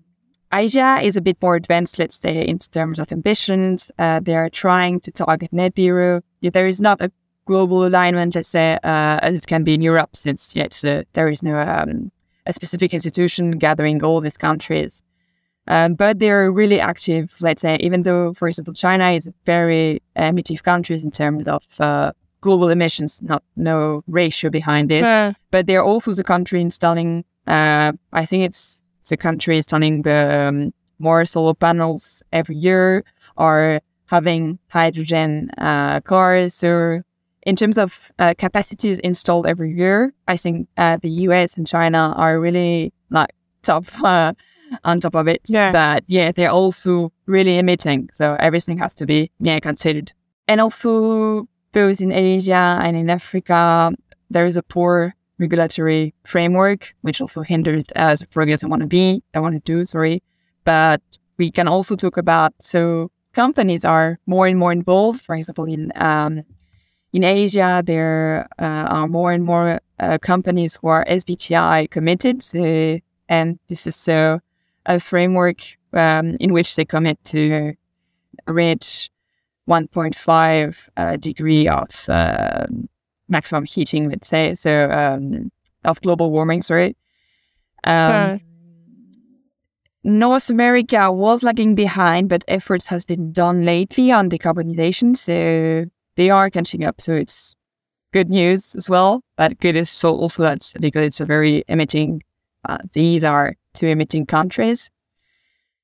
Asia 0.53 0.99
is 1.01 1.15
a 1.15 1.21
bit 1.21 1.41
more 1.41 1.55
advanced, 1.55 1.97
let's 1.97 2.19
say, 2.19 2.45
in 2.45 2.59
terms 2.59 2.99
of 2.99 3.09
ambitions. 3.09 3.89
Uh, 3.97 4.19
they 4.19 4.35
are 4.35 4.49
trying 4.49 4.99
to 4.99 5.11
target 5.11 5.53
net 5.53 5.73
zero. 5.77 6.21
There 6.41 6.67
is 6.67 6.81
not 6.81 6.99
a 7.01 7.09
global 7.45 7.85
alignment, 7.85 8.35
let's 8.35 8.49
say, 8.49 8.73
uh, 8.83 9.19
as 9.23 9.37
it 9.37 9.47
can 9.47 9.63
be 9.63 9.73
in 9.73 9.81
Europe, 9.81 10.17
since 10.17 10.53
yet 10.57 10.73
there 11.13 11.29
is 11.29 11.41
no 11.41 11.57
um, 11.57 12.11
a 12.45 12.51
specific 12.51 12.93
institution 12.93 13.51
gathering 13.51 14.03
all 14.03 14.19
these 14.19 14.37
countries. 14.37 15.03
Um, 15.67 15.93
but 15.93 16.19
they're 16.19 16.51
really 16.51 16.79
active, 16.79 17.35
let's 17.39 17.61
say, 17.61 17.77
even 17.79 18.03
though, 18.03 18.33
for 18.33 18.47
example, 18.47 18.73
China 18.73 19.11
is 19.11 19.27
a 19.27 19.33
very 19.45 20.01
emittive 20.15 20.63
country 20.63 20.97
in 21.01 21.11
terms 21.11 21.47
of 21.47 21.63
uh, 21.79 22.11
global 22.41 22.69
emissions, 22.69 23.21
not 23.21 23.43
no 23.55 24.03
ratio 24.07 24.49
behind 24.49 24.89
this. 24.89 25.03
But 25.51 25.67
they're 25.67 25.83
also 25.83 26.13
the 26.13 26.23
country 26.23 26.61
installing 26.61 27.23
uh, 27.47 27.91
I 28.13 28.25
think 28.25 28.43
it's 28.43 28.83
the 29.09 29.17
country 29.17 29.57
installing 29.57 30.03
the 30.03 30.47
um, 30.47 30.73
more 30.99 31.25
solar 31.25 31.53
panels 31.53 32.23
every 32.31 32.55
year 32.55 33.03
or 33.37 33.81
having 34.05 34.59
hydrogen 34.69 35.49
uh, 35.57 36.01
cars 36.01 36.63
or 36.63 37.03
in 37.43 37.55
terms 37.55 37.77
of 37.77 38.11
uh, 38.19 38.35
capacities 38.37 38.99
installed 38.99 39.47
every 39.47 39.73
year, 39.73 40.13
I 40.27 40.37
think 40.37 40.67
uh, 40.77 40.97
the 41.01 41.09
US 41.25 41.55
and 41.55 41.65
China 41.65 42.13
are 42.15 42.39
really 42.39 42.93
like 43.09 43.31
top 43.63 43.85
uh, 44.03 44.33
on 44.83 44.99
top 44.99 45.15
of 45.15 45.27
it. 45.27 45.41
Yeah. 45.47 45.71
But 45.71 46.03
yeah, 46.07 46.31
they're 46.31 46.51
also 46.51 47.11
really 47.25 47.57
emitting, 47.57 48.09
so 48.15 48.35
everything 48.39 48.77
has 48.79 48.93
to 48.95 49.05
be 49.05 49.31
yeah 49.39 49.59
considered. 49.59 50.13
And 50.47 50.59
also 50.61 51.47
both 51.71 52.01
in 52.01 52.11
Asia 52.11 52.79
and 52.83 52.97
in 52.97 53.09
Africa, 53.09 53.93
there 54.29 54.45
is 54.45 54.55
a 54.55 54.63
poor 54.63 55.13
regulatory 55.37 56.13
framework, 56.25 56.93
which 57.01 57.21
also 57.21 57.41
hinders 57.41 57.85
uh, 57.95 58.15
the 58.15 58.27
progress 58.27 58.63
I 58.63 58.67
want 58.67 58.81
to 58.81 58.87
be, 58.87 59.23
I 59.33 59.39
want 59.39 59.55
to 59.55 59.59
do, 59.59 59.85
sorry. 59.85 60.21
But 60.63 61.01
we 61.37 61.51
can 61.51 61.67
also 61.67 61.95
talk 61.95 62.17
about 62.17 62.53
so 62.59 63.11
companies 63.33 63.83
are 63.85 64.19
more 64.25 64.47
and 64.47 64.57
more 64.57 64.71
involved. 64.71 65.21
For 65.21 65.35
example, 65.35 65.65
in 65.65 65.91
um, 65.95 66.43
in 67.13 67.23
Asia, 67.23 67.83
there 67.85 68.47
uh, 68.57 68.85
are 68.95 69.07
more 69.07 69.33
and 69.33 69.43
more 69.43 69.81
uh, 69.99 70.17
companies 70.21 70.77
who 70.79 70.87
are 70.87 71.05
SBTI 71.05 71.89
committed, 71.89 72.41
so, 72.41 72.99
and 73.27 73.59
this 73.67 73.85
is 73.85 73.95
so 73.95 74.39
a 74.85 74.99
framework 74.99 75.61
um, 75.93 76.37
in 76.39 76.53
which 76.53 76.75
they 76.75 76.85
commit 76.85 77.23
to 77.25 77.73
reach 78.47 79.09
1.5 79.69 80.89
uh, 80.97 81.17
degree 81.17 81.67
of 81.67 81.87
uh, 82.09 82.65
maximum 83.29 83.65
heating, 83.65 84.09
let's 84.09 84.27
say, 84.27 84.55
so 84.55 84.89
um, 84.91 85.51
of 85.83 86.01
global 86.01 86.31
warming. 86.31 86.61
Sorry. 86.61 86.95
Um, 87.83 88.39
North 90.03 90.49
America 90.49 91.11
was 91.11 91.43
lagging 91.43 91.75
behind, 91.75 92.29
but 92.29 92.43
efforts 92.47 92.87
has 92.87 93.05
been 93.05 93.31
done 93.31 93.65
lately 93.65 94.11
on 94.11 94.29
decarbonization, 94.29 95.15
so 95.15 95.85
they 96.15 96.29
are 96.29 96.49
catching 96.49 96.83
up. 96.83 96.99
So 97.01 97.13
it's 97.13 97.55
good 98.11 98.29
news 98.29 98.73
as 98.75 98.89
well. 98.89 99.23
But 99.37 99.59
good 99.59 99.75
is 99.75 99.89
so 99.89 100.15
also 100.15 100.41
that 100.43 100.73
because 100.79 101.03
it's 101.03 101.19
a 101.19 101.25
very 101.25 101.63
emitting. 101.67 102.23
Uh, 102.67 102.77
these 102.93 103.23
are 103.23 103.55
two 103.73 103.87
emitting 103.87 104.25
countries. 104.25 104.89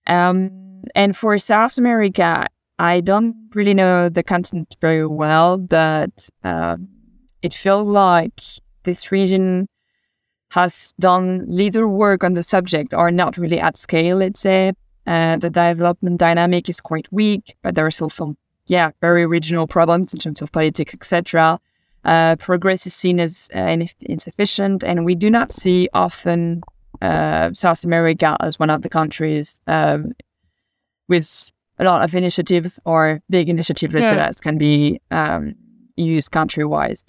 Um, 0.07 0.84
and 0.96 1.15
for 1.15 1.38
South 1.38 1.77
America, 1.77 2.48
I 2.79 3.01
don't 3.01 3.36
really 3.53 3.74
know 3.74 4.10
the 4.10 4.24
continent 4.24 4.75
very 4.79 5.05
well, 5.05 5.57
but 5.57 6.29
uh, 6.43 6.77
it 7.41 7.53
feels 7.53 7.88
like 7.88 8.41
this 8.84 9.12
region 9.12 9.67
has 10.50 10.93
done 11.00 11.46
little 11.48 11.88
work 11.88 12.24
on 12.24 12.34
the 12.34 12.43
subject 12.43 12.93
or 12.93 13.12
not 13.12 13.38
really 13.38 13.60
at 13.60 13.77
scale, 13.77 14.17
let's 14.17 14.39
say. 14.39 14.74
Uh, 15.05 15.38
the 15.38 15.50
development 15.50 16.19
dynamic 16.19 16.69
is 16.69 16.81
quite 16.81 17.07
weak, 17.12 17.55
but 17.63 17.75
there 17.75 17.86
are 17.86 17.91
still 17.91 18.10
some, 18.10 18.38
yeah, 18.67 18.91
very 19.01 19.25
regional 19.25 19.65
problems 19.65 20.13
in 20.13 20.19
terms 20.19 20.41
of 20.41 20.51
politics, 20.51 20.93
etc. 20.93 21.60
Uh, 22.08 22.38
progress 22.38 22.88
is 22.88 22.96
seen 22.96 23.20
as 23.20 23.50
uh, 23.54 23.78
insufficient, 24.00 24.82
and 24.82 25.04
we 25.04 25.14
do 25.14 25.30
not 25.30 25.52
see 25.52 25.90
often 25.94 26.62
uh, 27.02 27.52
South 27.54 27.84
America 27.84 28.38
as 28.40 28.58
one 28.58 28.70
of 28.70 28.82
the 28.82 28.90
countries 28.90 29.62
um, 29.68 30.14
with 31.10 31.52
a 31.80 31.84
lot 31.84 32.04
of 32.04 32.16
initiatives 32.16 32.80
or 32.86 33.20
big 33.30 33.50
initiatives 33.50 33.94
yeah. 33.94 34.16
that 34.16 34.42
can 34.42 34.58
be 34.58 35.02
um, 35.12 35.54
used 35.98 36.32
country-wise. 36.32 37.04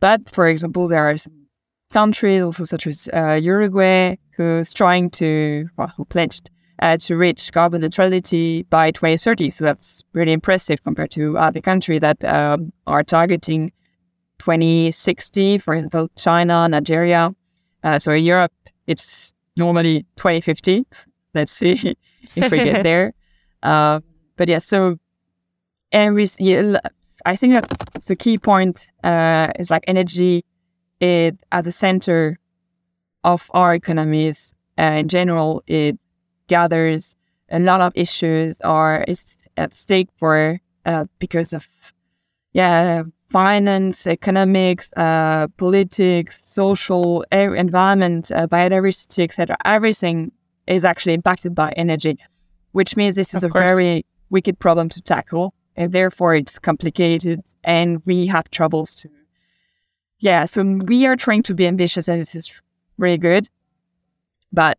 But 0.00 0.30
for 0.30 0.46
example, 0.48 0.86
there 0.86 1.08
are 1.08 1.16
some 1.16 1.46
countries, 1.90 2.42
also 2.42 2.64
such 2.64 2.86
as 2.86 3.08
uh, 3.14 3.40
Uruguay, 3.42 4.16
who's 4.36 4.74
trying 4.74 5.08
to, 5.12 5.66
well, 5.78 5.92
who 5.96 6.04
pledged 6.04 6.50
uh, 6.82 6.98
to 6.98 7.16
reach 7.16 7.52
carbon 7.52 7.80
neutrality 7.80 8.64
by 8.64 8.90
2030. 8.90 9.48
So 9.48 9.64
that's 9.64 10.04
really 10.12 10.32
impressive 10.32 10.84
compared 10.84 11.10
to 11.12 11.38
other 11.38 11.62
countries 11.62 12.00
that 12.00 12.22
um, 12.22 12.70
are 12.86 13.02
targeting 13.02 13.72
2060, 14.38 15.58
for 15.58 15.74
example, 15.74 16.08
China, 16.16 16.68
Nigeria. 16.68 17.34
Uh, 17.82 17.98
so 17.98 18.12
in 18.12 18.24
Europe, 18.24 18.52
it's 18.86 19.34
normally 19.56 20.06
2050. 20.16 20.86
Let's 21.34 21.52
see 21.52 21.96
if 22.36 22.50
we 22.50 22.58
get 22.58 22.82
there. 22.84 23.14
Uh, 23.62 24.00
but 24.36 24.48
yeah, 24.48 24.58
so 24.58 24.98
every, 25.92 26.26
yeah, 26.38 26.78
I 27.24 27.36
think 27.36 27.54
that 27.54 28.02
the 28.06 28.16
key 28.16 28.38
point 28.38 28.88
uh, 29.02 29.48
is 29.58 29.70
like 29.70 29.84
energy 29.86 30.44
it 31.00 31.36
at 31.52 31.64
the 31.64 31.72
center 31.72 32.38
of 33.24 33.50
our 33.52 33.74
economies 33.74 34.54
uh, 34.78 34.96
in 34.98 35.08
general. 35.08 35.62
It 35.66 35.98
gathers 36.48 37.16
a 37.50 37.58
lot 37.58 37.80
of 37.80 37.92
issues 37.94 38.60
or 38.64 39.04
is 39.08 39.36
at 39.56 39.74
stake 39.74 40.08
for 40.18 40.60
uh, 40.84 41.06
because 41.18 41.52
of 41.52 41.66
yeah 42.52 43.02
finance, 43.28 44.06
economics, 44.06 44.90
uh, 44.96 45.48
politics, 45.56 46.40
social, 46.44 47.24
environment, 47.32 48.30
uh, 48.32 48.46
biodiversity, 48.46 49.24
etc. 49.24 49.56
Everything 49.64 50.32
is 50.66 50.84
actually 50.84 51.14
impacted 51.14 51.54
by 51.54 51.72
energy, 51.76 52.18
which 52.72 52.96
means 52.96 53.16
this 53.16 53.34
is 53.34 53.42
of 53.42 53.50
a 53.50 53.52
course. 53.52 53.64
very 53.64 54.06
wicked 54.30 54.58
problem 54.58 54.88
to 54.88 55.00
tackle, 55.00 55.54
and 55.76 55.92
therefore 55.92 56.34
it's 56.34 56.58
complicated, 56.58 57.42
and 57.64 58.02
we 58.06 58.26
have 58.26 58.50
troubles 58.50 58.94
to 58.96 59.08
yeah, 60.18 60.46
so 60.46 60.62
we 60.62 61.06
are 61.06 61.16
trying 61.16 61.42
to 61.44 61.54
be 61.54 61.66
ambitious 61.66 62.08
and 62.08 62.20
this 62.20 62.34
is 62.34 62.60
really 62.98 63.18
good. 63.18 63.48
But 64.52 64.78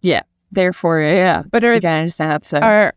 yeah, 0.00 0.22
therefore, 0.50 1.00
yeah. 1.02 1.42
But 1.50 1.64
are, 1.64 1.74
you 1.74 1.80
can 1.80 2.00
understand 2.00 2.46
So. 2.46 2.58
Are, 2.58 2.94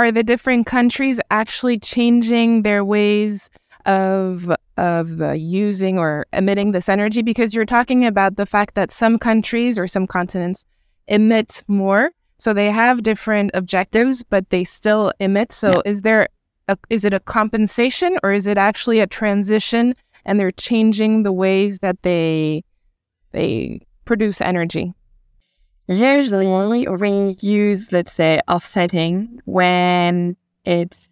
are 0.00 0.12
the 0.12 0.22
different 0.22 0.66
countries 0.66 1.20
actually 1.30 1.78
changing 1.78 2.62
their 2.62 2.84
ways 2.84 3.50
of 3.86 4.52
of 4.76 5.20
uh, 5.20 5.32
using 5.32 5.98
or 5.98 6.26
emitting 6.32 6.72
this 6.72 6.88
energy 6.88 7.22
because 7.22 7.54
you're 7.54 7.64
talking 7.64 8.04
about 8.04 8.36
the 8.36 8.46
fact 8.46 8.74
that 8.74 8.90
some 8.90 9.18
countries 9.18 9.78
or 9.78 9.86
some 9.86 10.06
continents 10.06 10.64
emit 11.06 11.62
more 11.66 12.10
so 12.38 12.52
they 12.52 12.70
have 12.70 13.02
different 13.02 13.50
objectives 13.54 14.22
but 14.22 14.48
they 14.50 14.64
still 14.64 15.12
emit 15.18 15.52
so 15.52 15.70
yeah. 15.72 15.90
is 15.90 16.02
there 16.02 16.28
a, 16.68 16.76
is 16.90 17.04
it 17.04 17.14
a 17.14 17.20
compensation 17.20 18.18
or 18.22 18.32
is 18.32 18.46
it 18.46 18.58
actually 18.58 19.00
a 19.00 19.06
transition 19.06 19.94
and 20.24 20.38
they're 20.38 20.50
changing 20.52 21.22
the 21.22 21.32
ways 21.32 21.78
that 21.78 22.02
they 22.02 22.62
they 23.32 23.80
produce 24.04 24.40
energy. 24.40 24.92
Usually 25.90 26.86
we 26.86 27.36
use, 27.40 27.90
let's 27.90 28.12
say, 28.12 28.40
offsetting 28.46 29.40
when 29.44 30.36
it's, 30.64 31.08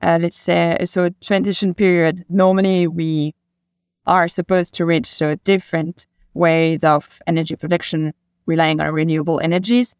uh, 0.00 0.18
let's 0.22 0.38
say, 0.38 0.78
so 0.84 1.10
transition 1.22 1.74
period. 1.74 2.24
Normally 2.30 2.86
we 2.86 3.34
are 4.06 4.28
supposed 4.28 4.72
to 4.74 4.86
reach 4.86 5.06
so 5.06 5.34
different 5.44 6.06
ways 6.32 6.82
of 6.82 7.20
energy 7.26 7.56
production 7.56 8.14
relying 8.46 8.80
on 8.80 8.94
renewable 8.94 9.38
energies. 9.40 9.94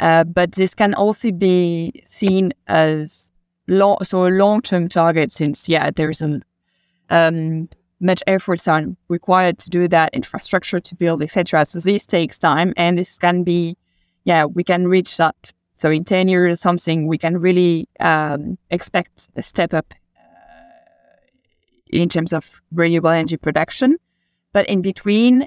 Uh, 0.00 0.22
but 0.22 0.52
this 0.52 0.74
can 0.74 0.92
also 0.92 1.32
be 1.32 1.90
seen 2.04 2.52
as 2.66 3.32
long, 3.68 3.96
so 4.02 4.26
a 4.26 4.28
long-term 4.28 4.90
target 4.90 5.32
since, 5.32 5.66
yeah, 5.66 5.90
there's 5.90 6.20
a 6.20 6.42
um, 7.08 7.70
much 8.00 8.22
efforts 8.26 8.68
are 8.68 8.84
required 9.08 9.58
to 9.60 9.70
do 9.70 9.88
that, 9.88 10.14
infrastructure 10.14 10.80
to 10.80 10.94
build, 10.94 11.22
etc. 11.22 11.66
So 11.66 11.80
this 11.80 12.06
takes 12.06 12.38
time, 12.38 12.72
and 12.76 12.98
this 12.98 13.18
can 13.18 13.42
be, 13.42 13.76
yeah, 14.24 14.44
we 14.44 14.64
can 14.64 14.88
reach 14.88 15.16
that. 15.16 15.34
So 15.74 15.90
in 15.90 16.04
ten 16.04 16.28
years, 16.28 16.54
or 16.54 16.60
something 16.60 17.06
we 17.06 17.18
can 17.18 17.38
really 17.38 17.88
um, 18.00 18.58
expect 18.70 19.28
a 19.36 19.42
step 19.42 19.74
up 19.74 19.94
uh, 20.16 20.20
in 21.88 22.08
terms 22.08 22.32
of 22.32 22.60
renewable 22.72 23.10
energy 23.10 23.36
production. 23.36 23.96
But 24.52 24.66
in 24.68 24.82
between, 24.82 25.46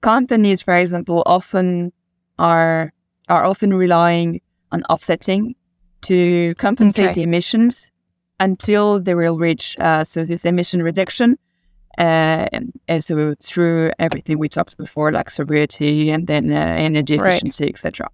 companies, 0.00 0.62
for 0.62 0.76
example, 0.76 1.22
often 1.26 1.92
are 2.38 2.92
are 3.28 3.44
often 3.44 3.72
relying 3.72 4.40
on 4.70 4.82
offsetting 4.84 5.54
to 6.02 6.54
compensate 6.56 7.06
okay. 7.06 7.14
the 7.14 7.22
emissions 7.22 7.90
until 8.40 9.00
they 9.00 9.14
will 9.14 9.38
reach 9.38 9.76
uh, 9.78 10.04
so 10.04 10.24
this 10.24 10.44
emission 10.44 10.82
reduction 10.82 11.38
uh, 11.98 12.48
and 12.88 13.04
so 13.04 13.34
through 13.42 13.92
everything 13.98 14.38
we 14.38 14.48
talked 14.48 14.76
before, 14.76 15.12
like 15.12 15.30
sobriety 15.30 16.10
and 16.10 16.26
then 16.26 16.52
uh, 16.52 16.56
energy 16.56 17.14
efficiency, 17.14 17.64
right. 17.64 17.74
etc. 17.74 18.08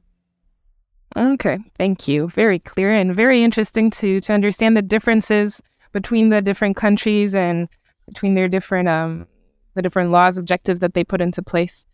Okay, 1.16 1.58
thank 1.76 2.06
you. 2.06 2.28
Very 2.28 2.58
clear 2.58 2.92
and 2.92 3.14
very 3.14 3.42
interesting 3.42 3.90
to 3.92 4.20
to 4.20 4.32
understand 4.32 4.76
the 4.76 4.82
differences 4.82 5.60
between 5.92 6.28
the 6.28 6.40
different 6.40 6.76
countries 6.76 7.34
and 7.34 7.68
between 8.06 8.34
their 8.34 8.48
different 8.48 8.88
um 8.88 9.26
the 9.74 9.82
different 9.82 10.10
laws, 10.10 10.36
objectives 10.36 10.80
that 10.80 10.94
they 10.94 11.04
put 11.04 11.20
into 11.20 11.42
place. 11.42 11.86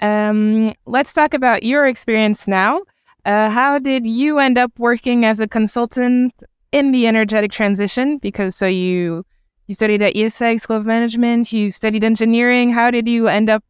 Um, 0.00 0.72
let's 0.86 1.12
talk 1.12 1.34
about 1.34 1.62
your 1.62 1.86
experience 1.86 2.48
now. 2.48 2.82
Uh, 3.24 3.48
how 3.48 3.78
did 3.78 4.06
you 4.06 4.38
end 4.38 4.58
up 4.58 4.72
working 4.78 5.24
as 5.24 5.38
a 5.38 5.46
consultant 5.46 6.34
in 6.72 6.90
the 6.90 7.06
energetic 7.06 7.52
transition? 7.52 8.18
Because 8.18 8.56
so 8.56 8.66
you 8.66 9.24
you 9.72 9.74
studied 9.74 10.02
at 10.02 10.12
IESEG 10.12 10.60
School 10.60 10.76
of 10.76 10.84
Management. 10.84 11.50
You 11.50 11.70
studied 11.70 12.04
engineering. 12.04 12.70
How 12.70 12.90
did 12.90 13.08
you 13.08 13.28
end 13.28 13.48
up 13.48 13.64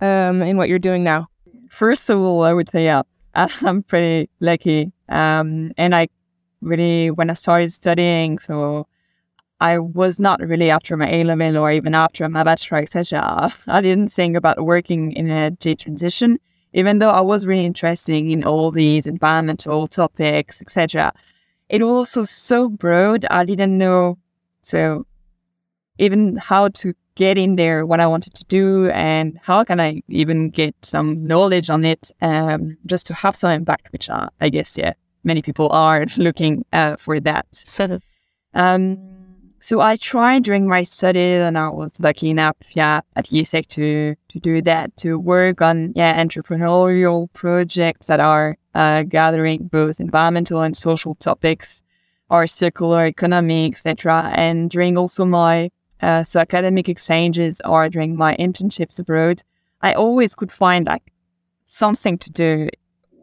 um, 0.00 0.42
in 0.42 0.56
what 0.56 0.68
you're 0.68 0.80
doing 0.80 1.04
now? 1.04 1.28
First 1.70 2.10
of 2.10 2.18
all, 2.18 2.42
I 2.42 2.52
would 2.52 2.68
say, 2.68 2.86
yeah, 2.86 3.02
I'm 3.34 3.84
pretty 3.84 4.28
lucky. 4.40 4.90
Um, 5.08 5.70
and 5.76 5.94
I 5.94 6.08
really, 6.62 7.12
when 7.12 7.30
I 7.30 7.34
started 7.34 7.72
studying, 7.72 8.40
so 8.40 8.88
I 9.60 9.78
was 9.78 10.18
not 10.18 10.40
really 10.40 10.68
after 10.68 10.96
my 10.96 11.08
A 11.08 11.22
level 11.22 11.58
or 11.58 11.70
even 11.70 11.94
after 11.94 12.28
my 12.28 12.42
bachelor, 12.42 12.78
etc. 12.78 13.54
I 13.68 13.80
didn't 13.80 14.08
think 14.08 14.36
about 14.36 14.64
working 14.64 15.12
in 15.12 15.30
a 15.30 15.52
J 15.52 15.76
transition, 15.76 16.40
even 16.72 16.98
though 16.98 17.10
I 17.10 17.20
was 17.20 17.46
really 17.46 17.66
interested 17.66 18.14
in 18.14 18.42
all 18.42 18.72
these 18.72 19.06
environmental 19.06 19.86
topics, 19.86 20.60
etc. 20.60 21.12
It 21.68 21.84
was 21.84 21.92
also 21.92 22.24
so 22.24 22.68
broad. 22.68 23.24
I 23.30 23.44
didn't 23.44 23.78
know. 23.78 24.18
So 24.62 25.06
even 25.98 26.36
how 26.36 26.68
to 26.68 26.94
get 27.16 27.38
in 27.38 27.56
there, 27.56 27.84
what 27.84 28.00
I 28.00 28.06
wanted 28.06 28.34
to 28.34 28.44
do, 28.44 28.90
and 28.90 29.38
how 29.42 29.64
can 29.64 29.80
I 29.80 30.02
even 30.08 30.50
get 30.50 30.74
some 30.82 31.26
knowledge 31.26 31.70
on 31.70 31.84
it, 31.84 32.12
um, 32.20 32.76
just 32.86 33.06
to 33.06 33.14
have 33.14 33.34
some 33.34 33.50
impact, 33.50 33.90
which 33.92 34.08
uh, 34.08 34.28
I 34.40 34.50
guess, 34.50 34.76
yeah, 34.78 34.92
many 35.24 35.42
people 35.42 35.68
are 35.72 36.06
looking 36.16 36.64
uh, 36.72 36.96
for 36.96 37.18
that. 37.20 37.46
Um, 38.54 38.98
so 39.58 39.80
I 39.80 39.96
tried 39.96 40.44
during 40.44 40.68
my 40.68 40.82
studies, 40.82 41.42
and 41.42 41.58
I 41.58 41.68
was 41.70 41.98
lucky 41.98 42.30
enough, 42.30 42.56
yeah, 42.72 43.00
at 43.16 43.26
ESSEC 43.26 43.66
to 43.68 44.14
to 44.28 44.38
do 44.38 44.62
that, 44.62 44.96
to 44.98 45.18
work 45.18 45.62
on 45.62 45.92
yeah 45.96 46.22
entrepreneurial 46.22 47.32
projects 47.32 48.06
that 48.06 48.20
are 48.20 48.58
uh, 48.74 49.02
gathering 49.02 49.68
both 49.68 49.98
environmental 49.98 50.60
and 50.60 50.76
social 50.76 51.14
topics, 51.16 51.82
or 52.28 52.46
circular 52.46 53.06
economy, 53.06 53.66
etc. 53.66 54.30
And 54.34 54.70
during 54.70 54.98
also 54.98 55.24
my 55.24 55.70
uh, 56.02 56.22
so 56.22 56.40
academic 56.40 56.88
exchanges 56.88 57.60
or 57.64 57.88
during 57.88 58.16
my 58.16 58.36
internships 58.36 58.98
abroad, 58.98 59.42
I 59.82 59.94
always 59.94 60.34
could 60.34 60.52
find 60.52 60.86
like 60.86 61.12
something 61.64 62.18
to 62.18 62.30
do 62.30 62.68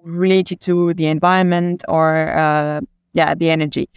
related 0.04 0.60
to 0.62 0.94
the 0.94 1.08
environment 1.08 1.84
or 1.88 2.38
uh, 2.38 2.82
yeah 3.14 3.36
the 3.36 3.50
energy. 3.50 3.90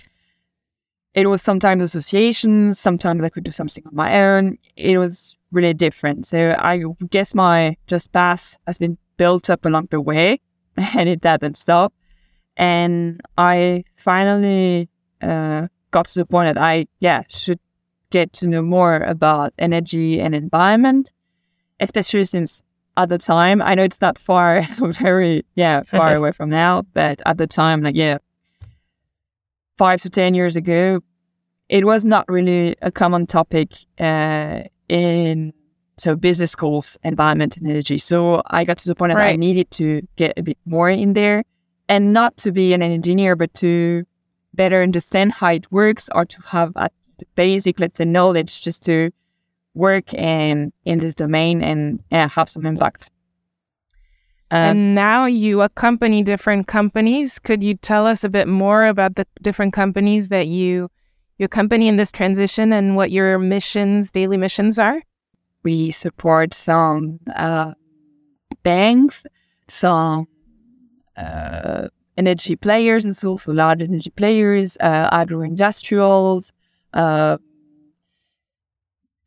It 1.15 1.29
was 1.29 1.43
sometimes 1.43 1.83
associations, 1.83 2.79
sometimes 2.79 3.25
I 3.25 3.31
could 3.31 3.45
do 3.45 3.51
something 3.51 3.85
on 3.87 3.95
my 3.95 4.21
own. 4.21 4.59
It 4.77 4.99
was 4.99 5.37
really 5.51 5.73
different. 5.73 6.27
So 6.27 6.55
I 6.59 6.83
guess 7.09 7.35
my 7.35 7.77
just 7.87 8.13
path 8.13 8.59
has 8.67 8.77
been 8.77 8.99
built 9.17 9.49
up 9.49 9.65
along 9.65 9.89
the 9.91 10.01
way, 10.01 10.41
and 10.77 11.09
it 11.09 11.23
didn't 11.23 11.57
stop. 11.57 11.95
And 12.59 13.21
I 13.39 13.85
finally 13.97 14.89
uh, 15.23 15.69
got 15.91 16.07
to 16.07 16.19
the 16.21 16.27
point 16.27 16.55
that 16.55 16.61
I 16.63 16.87
yeah 17.01 17.23
should 17.29 17.61
get 18.11 18.33
to 18.35 18.47
know 18.47 18.63
more 18.63 18.97
about 18.97 19.53
energy 19.59 20.21
and 20.21 20.35
environment, 20.35 21.13
especially 21.81 22.25
since 22.25 22.63
at 22.97 23.09
the 23.09 23.19
time, 23.19 23.61
I 23.61 23.75
know 23.75 23.85
it's 23.85 24.01
not 24.01 24.19
far, 24.19 24.63
very, 24.81 25.45
yeah, 25.55 25.83
far 25.83 26.15
away 26.21 26.33
from 26.33 26.51
now, 26.51 26.83
but 26.95 27.21
at 27.27 27.39
the 27.39 27.47
time, 27.47 27.83
like, 27.83 27.95
yeah, 27.95 28.19
five 29.77 30.01
to 30.03 30.11
10 30.11 30.35
years 30.35 30.57
ago, 30.57 31.01
it 31.69 31.85
was 31.85 32.05
not 32.05 32.25
really 32.29 32.77
a 32.81 32.91
common 32.91 33.27
topic 33.27 33.73
uh, 33.99 34.63
in 34.89 35.53
so 35.99 36.15
business 36.15 36.51
schools, 36.51 36.99
environment 37.05 37.57
and 37.57 37.67
energy. 37.67 37.99
So 37.99 38.43
I 38.47 38.65
got 38.65 38.79
to 38.79 38.89
the 38.89 38.95
point 38.95 39.11
that 39.11 39.19
right. 39.19 39.33
I 39.33 39.37
needed 39.37 39.71
to 39.73 40.07
get 40.17 40.35
a 40.37 40.43
bit 40.43 40.59
more 40.67 40.91
in 40.91 41.15
there 41.15 41.45
and 41.89 42.13
not 42.13 42.37
to 42.39 42.53
be 42.53 42.75
an 42.75 42.83
engineer, 42.83 43.35
but 43.35 43.53
to 43.55 44.05
better 44.55 44.83
understand 44.83 45.33
how 45.33 45.53
it 45.53 45.71
works 45.73 46.09
or 46.15 46.25
to 46.25 46.43
have 46.49 46.73
at 46.77 46.93
basic, 47.35 47.81
let's 47.81 47.99
say, 47.99 48.05
knowledge 48.05 48.61
just 48.61 48.83
to 48.85 49.11
work 49.75 50.15
in 50.15 50.73
in 50.85 50.99
this 50.99 51.15
domain 51.15 51.63
and 51.63 52.03
uh, 52.11 52.29
have 52.29 52.49
some 52.49 52.67
impact. 52.67 53.11
Uh, 54.51 54.71
and 54.71 54.95
now 54.95 55.27
you 55.27 55.61
accompany 55.63 56.23
different 56.23 56.67
companies. 56.69 57.39
Could 57.39 57.65
you 57.65 57.75
tell 57.75 58.07
us 58.07 58.23
a 58.23 58.29
bit 58.29 58.47
more 58.47 58.87
about 58.87 59.17
the 59.17 59.27
different 59.43 59.73
companies 59.73 60.29
that 60.29 60.47
you 60.47 60.89
you 61.39 61.45
accompany 61.45 61.89
in 61.89 61.97
this 61.97 62.11
transition 62.11 62.73
and 62.73 62.97
what 62.97 63.11
your 63.11 63.39
missions, 63.39 64.11
daily 64.11 64.37
missions 64.37 64.79
are? 64.79 65.03
We 65.63 65.91
support 65.91 66.55
some 66.55 67.19
uh, 67.35 67.75
banks, 68.63 69.27
some 69.69 70.29
uh, 71.17 71.89
energy 72.17 72.57
players, 72.57 73.05
and 73.05 73.17
so 73.17 73.31
also 73.31 73.53
large 73.53 73.83
energy 73.83 74.11
players, 74.11 74.77
uh, 74.81 75.09
agro 75.13 75.43
industrials, 75.43 76.53
uh, 76.97 77.37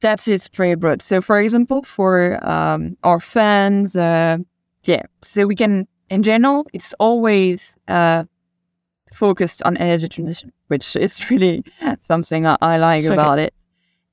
that 0.01 0.27
is 0.27 0.47
pretty 0.47 0.75
broad. 0.75 1.01
So, 1.01 1.21
for 1.21 1.39
example, 1.39 1.83
for 1.83 2.43
um, 2.47 2.97
our 3.03 3.19
fans, 3.19 3.95
uh, 3.95 4.37
yeah, 4.83 5.03
so 5.21 5.45
we 5.45 5.55
can, 5.55 5.87
in 6.09 6.23
general, 6.23 6.65
it's 6.73 6.93
always 6.99 7.77
uh, 7.87 8.23
focused 9.13 9.61
on 9.63 9.77
energy 9.77 10.09
transition, 10.09 10.51
which 10.67 10.95
is 10.95 11.29
really 11.29 11.63
something 12.01 12.45
I, 12.45 12.57
I 12.61 12.77
like 12.77 13.03
so 13.03 13.13
about 13.13 13.39
it. 13.39 13.53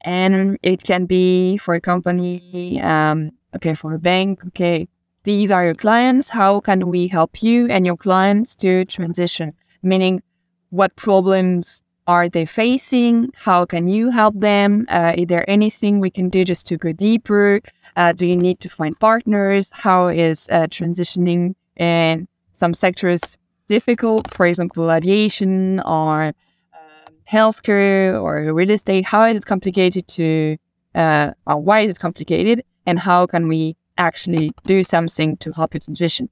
And 0.03 0.59
it 0.63 0.85
can 0.85 1.07
be 1.07 1.57
for 1.57 1.75
a 1.75 1.81
company, 1.81 2.81
um, 2.83 3.31
okay, 3.57 3.75
for 3.75 3.95
a 3.95 3.99
bank, 3.99 4.45
okay, 4.49 4.87
these 5.25 5.51
are 5.51 5.65
your 5.65 5.75
clients. 5.75 6.29
How 6.29 6.61
can 6.61 6.89
we 6.89 7.09
help 7.09 7.43
you 7.43 7.67
and 7.69 7.87
your 7.87 7.97
clients 7.97 8.55
to 8.57 8.85
transition? 8.85 9.55
Meaning, 9.83 10.23
what 10.71 10.95
problems 10.97 11.83
are 12.07 12.29
they 12.29 12.45
facing? 12.45 13.31
How 13.35 13.67
can 13.67 13.89
you 13.89 14.11
help 14.11 14.39
them? 14.39 14.87
Uh, 14.89 15.13
is 15.17 15.27
there 15.27 15.49
anything 15.51 16.01
we 16.01 16.11
can 16.11 16.29
do 16.29 16.45
just 16.45 16.67
to 16.67 16.77
go 16.77 16.93
deeper? 16.93 17.61
Uh, 17.97 18.13
do 18.13 18.27
you 18.27 18.37
need 18.37 18.61
to 18.61 18.69
find 18.69 18.99
partners? 18.99 19.71
How 19.73 20.09
is 20.09 20.49
uh, 20.51 20.67
transitioning 20.69 21.55
in 21.77 22.29
some 22.53 22.75
sectors 22.75 23.37
difficult? 23.69 24.33
For 24.35 24.47
example, 24.47 24.91
aviation 24.93 25.81
or 25.81 26.33
um, 26.75 27.15
healthcare 27.31 28.21
or 28.23 28.53
real 28.55 28.71
estate. 28.71 29.07
How 29.07 29.25
is 29.25 29.39
it 29.39 29.47
complicated 29.47 30.07
to, 30.09 30.57
uh, 30.95 31.33
why 31.45 31.81
is 31.81 31.91
it 31.91 31.99
complicated? 31.99 32.65
And 32.87 32.99
how 33.01 33.27
can 33.27 33.49
we 33.49 33.77
actually 33.99 34.53
do 34.65 34.85
something 34.85 35.37
to 35.39 35.53
help 35.53 35.75
you 35.75 35.81
transition? 35.81 36.29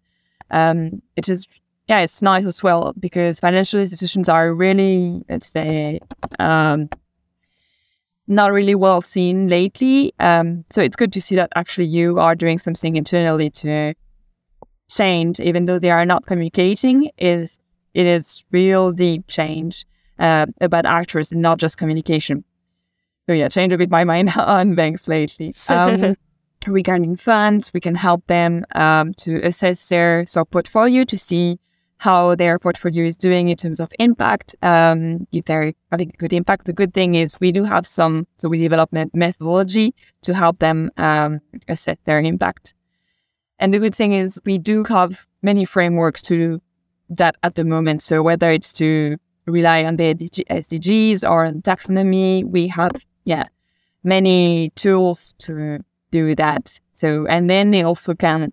Um, 0.50 1.02
it 1.16 1.28
is 1.28 1.48
yeah, 1.88 2.00
it's 2.00 2.22
nice 2.22 2.46
as 2.46 2.62
well 2.62 2.94
because 2.98 3.40
financial 3.40 3.80
institutions 3.80 4.28
are 4.28 4.54
really, 4.54 5.22
let's 5.28 5.50
say, 5.50 6.00
um, 6.38 6.88
not 8.26 8.52
really 8.52 8.74
well 8.74 9.02
seen 9.02 9.48
lately. 9.48 10.14
Um, 10.18 10.64
so 10.70 10.80
it's 10.80 10.96
good 10.96 11.12
to 11.12 11.20
see 11.20 11.36
that 11.36 11.50
actually 11.56 11.86
you 11.86 12.18
are 12.18 12.34
doing 12.34 12.58
something 12.58 12.96
internally 12.96 13.50
to 13.50 13.94
change, 14.90 15.40
even 15.40 15.66
though 15.66 15.78
they 15.78 15.90
are 15.90 16.06
not 16.06 16.24
communicating. 16.24 17.10
Is 17.18 17.58
it 17.92 18.06
is 18.06 18.44
real 18.50 18.90
deep 18.90 19.26
change 19.28 19.86
uh, 20.18 20.46
about 20.60 20.86
actors 20.86 21.30
and 21.32 21.42
not 21.42 21.58
just 21.58 21.76
communication. 21.76 22.44
So 23.26 23.34
yeah, 23.34 23.48
change 23.48 23.72
a 23.72 23.78
bit 23.78 23.90
my 23.90 24.04
mind 24.04 24.32
on 24.36 24.74
banks 24.74 25.06
lately. 25.06 25.54
Um, 25.68 26.16
regarding 26.66 27.16
funds, 27.16 27.72
we 27.74 27.80
can 27.80 27.94
help 27.94 28.26
them 28.26 28.64
um, 28.74 29.12
to 29.14 29.40
assess 29.42 29.86
their 29.88 30.26
so 30.26 30.46
portfolio 30.46 31.04
to 31.04 31.18
see 31.18 31.58
how 32.04 32.34
their 32.34 32.58
portfolio 32.58 33.06
is 33.06 33.16
doing 33.16 33.48
in 33.48 33.56
terms 33.56 33.80
of 33.80 33.90
impact, 33.98 34.54
um, 34.60 35.26
if 35.32 35.46
they're 35.46 35.72
having 35.90 36.10
a 36.10 36.16
good 36.18 36.34
impact. 36.34 36.66
The 36.66 36.74
good 36.74 36.92
thing 36.92 37.14
is 37.14 37.40
we 37.40 37.50
do 37.50 37.64
have 37.64 37.86
some, 37.86 38.26
so 38.36 38.46
we 38.50 38.58
develop 38.58 38.90
methodology 38.92 39.94
to 40.20 40.34
help 40.34 40.58
them 40.58 40.90
um, 40.98 41.40
assess 41.66 41.96
their 42.04 42.20
impact. 42.20 42.74
And 43.58 43.72
the 43.72 43.78
good 43.78 43.94
thing 43.94 44.12
is 44.12 44.38
we 44.44 44.58
do 44.58 44.84
have 44.84 45.24
many 45.40 45.64
frameworks 45.64 46.20
to 46.28 46.36
do 46.36 46.62
that 47.08 47.36
at 47.42 47.54
the 47.54 47.64
moment. 47.64 48.02
So 48.02 48.22
whether 48.22 48.50
it's 48.50 48.74
to 48.74 49.16
rely 49.46 49.86
on 49.86 49.96
the 49.96 50.14
SDGs 50.14 51.26
or 51.30 51.50
taxonomy, 51.62 52.44
we 52.44 52.68
have, 52.68 52.92
yeah, 53.24 53.44
many 54.02 54.72
tools 54.76 55.34
to 55.38 55.78
do 56.10 56.34
that. 56.34 56.78
So, 56.92 57.26
and 57.28 57.48
then 57.48 57.70
they 57.70 57.82
also 57.82 58.12
can 58.14 58.52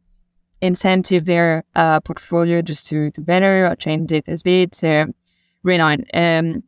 incentive 0.62 1.26
their 1.26 1.64
uh, 1.76 2.00
portfolio 2.02 2.62
just 2.62 2.88
to, 2.88 3.12
to 3.12 3.22
better 3.22 3.68
or 3.68 3.76
change 3.76 4.12
it 4.12 4.26
a 4.28 4.38
bit. 4.44 4.76
So, 4.76 5.06
really 5.64 6.06
um, 6.14 6.64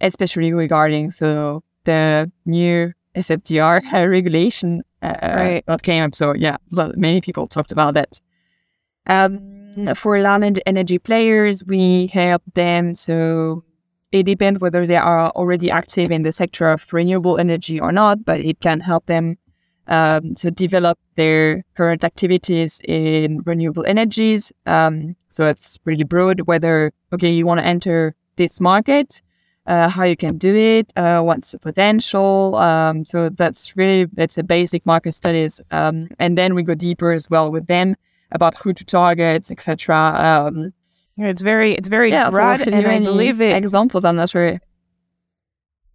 especially 0.00 0.52
regarding 0.52 1.10
so 1.10 1.62
the 1.84 2.30
new 2.44 2.92
SFDR 3.14 3.82
regulation 4.10 4.82
uh, 5.02 5.14
right. 5.22 5.64
that 5.66 5.82
came 5.82 6.04
up. 6.04 6.14
So 6.14 6.34
yeah, 6.34 6.56
many 6.70 7.20
people 7.20 7.46
talked 7.46 7.72
about 7.72 7.94
that. 7.94 8.20
Um, 9.06 9.94
for 9.94 10.20
land 10.20 10.62
energy 10.66 10.98
players, 10.98 11.64
we 11.64 12.06
help 12.08 12.42
them. 12.54 12.94
So 12.94 13.64
it 14.12 14.24
depends 14.24 14.60
whether 14.60 14.86
they 14.86 14.96
are 14.96 15.30
already 15.30 15.70
active 15.70 16.10
in 16.10 16.22
the 16.22 16.32
sector 16.32 16.70
of 16.70 16.92
renewable 16.92 17.38
energy 17.38 17.80
or 17.80 17.90
not, 17.92 18.24
but 18.24 18.40
it 18.40 18.60
can 18.60 18.80
help 18.80 19.06
them 19.06 19.38
um, 19.88 20.34
to 20.36 20.50
develop 20.50 20.98
their 21.16 21.64
current 21.74 22.04
activities 22.04 22.80
in 22.84 23.42
renewable 23.44 23.84
energies. 23.86 24.52
Um, 24.66 25.16
so 25.28 25.46
it's 25.46 25.78
really 25.84 26.04
broad 26.04 26.42
whether, 26.42 26.92
okay, 27.12 27.30
you 27.30 27.46
want 27.46 27.60
to 27.60 27.66
enter 27.66 28.14
this 28.36 28.60
market, 28.60 29.22
uh, 29.66 29.88
how 29.88 30.04
you 30.04 30.16
can 30.16 30.38
do 30.38 30.54
it, 30.54 30.92
uh, 30.96 31.20
what's 31.20 31.52
the 31.52 31.58
potential. 31.58 32.56
Um, 32.56 33.04
so 33.04 33.28
that's 33.28 33.76
really, 33.76 34.06
that's 34.12 34.38
a 34.38 34.42
basic 34.42 34.84
market 34.86 35.14
studies. 35.14 35.60
Um, 35.70 36.08
and 36.18 36.36
then 36.36 36.54
we 36.54 36.62
go 36.62 36.74
deeper 36.74 37.12
as 37.12 37.28
well 37.28 37.50
with 37.50 37.66
them 37.66 37.96
about 38.30 38.56
who 38.56 38.72
to 38.72 38.84
target, 38.84 39.50
etc. 39.50 39.96
Um, 39.96 40.72
it's 41.18 41.42
very, 41.42 41.74
it's 41.74 41.88
very 41.88 42.10
yeah, 42.10 42.30
broad, 42.30 42.60
so 42.60 42.70
and 42.70 42.86
I 42.86 42.98
believe 42.98 43.40
it. 43.40 43.54
Examples, 43.54 44.04
I'm 44.04 44.16
not 44.16 44.30
sure. 44.30 44.58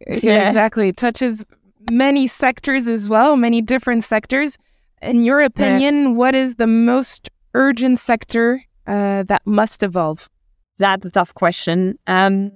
Yeah, 0.07 0.19
yeah, 0.21 0.47
exactly. 0.49 0.89
It 0.89 0.97
touches 0.97 1.43
many 1.91 2.27
sectors 2.27 2.87
as 2.87 3.09
well, 3.09 3.37
many 3.37 3.61
different 3.61 4.03
sectors. 4.03 4.57
In 5.01 5.23
your 5.23 5.41
opinion, 5.41 6.15
what 6.15 6.35
is 6.35 6.55
the 6.55 6.67
most 6.67 7.29
urgent 7.53 7.99
sector 7.99 8.63
uh, 8.87 9.23
that 9.23 9.41
must 9.45 9.83
evolve? 9.83 10.29
That's 10.77 11.05
a 11.05 11.09
tough 11.09 11.33
question. 11.33 11.97
Um, 12.07 12.51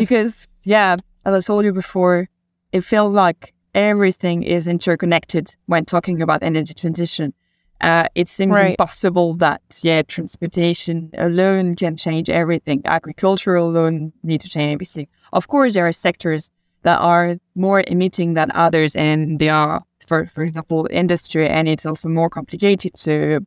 because, 0.00 0.48
yeah, 0.64 0.96
as 1.24 1.34
I 1.34 1.40
told 1.46 1.64
you 1.64 1.72
before, 1.72 2.28
it 2.72 2.82
feels 2.82 3.12
like 3.14 3.52
everything 3.74 4.42
is 4.42 4.66
interconnected 4.68 5.54
when 5.66 5.84
talking 5.84 6.20
about 6.22 6.42
energy 6.42 6.74
transition. 6.74 7.32
Uh, 7.80 8.06
it 8.14 8.28
seems 8.28 8.52
Right. 8.52 8.70
impossible 8.70 9.34
that 9.34 9.60
yeah, 9.82 10.02
transportation 10.02 11.10
alone 11.18 11.74
can 11.74 11.96
change 11.96 12.30
everything. 12.30 12.80
Agriculture 12.84 13.56
alone 13.56 14.12
need 14.22 14.40
to 14.42 14.48
change 14.48 14.72
everything. 14.74 15.08
Of 15.32 15.48
course, 15.48 15.74
there 15.74 15.86
are 15.86 15.92
sectors 15.92 16.50
that 16.82 16.98
are 16.98 17.36
more 17.54 17.84
emitting 17.86 18.34
than 18.34 18.50
others, 18.52 18.94
and 18.96 19.38
they 19.38 19.48
are, 19.48 19.82
for 20.06 20.26
for 20.26 20.42
example, 20.42 20.88
industry, 20.90 21.48
and 21.48 21.68
it's 21.68 21.86
also 21.86 22.08
more 22.08 22.30
complicated 22.30 22.94
to 22.94 23.40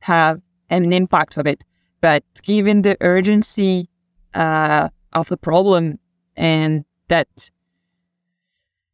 have 0.00 0.40
an 0.70 0.92
impact 0.92 1.36
of 1.36 1.46
it. 1.46 1.62
But 2.00 2.24
given 2.42 2.82
the 2.82 2.96
urgency 3.00 3.88
uh, 4.34 4.88
of 5.12 5.28
the 5.28 5.36
problem 5.36 5.98
and 6.36 6.84
that, 7.08 7.50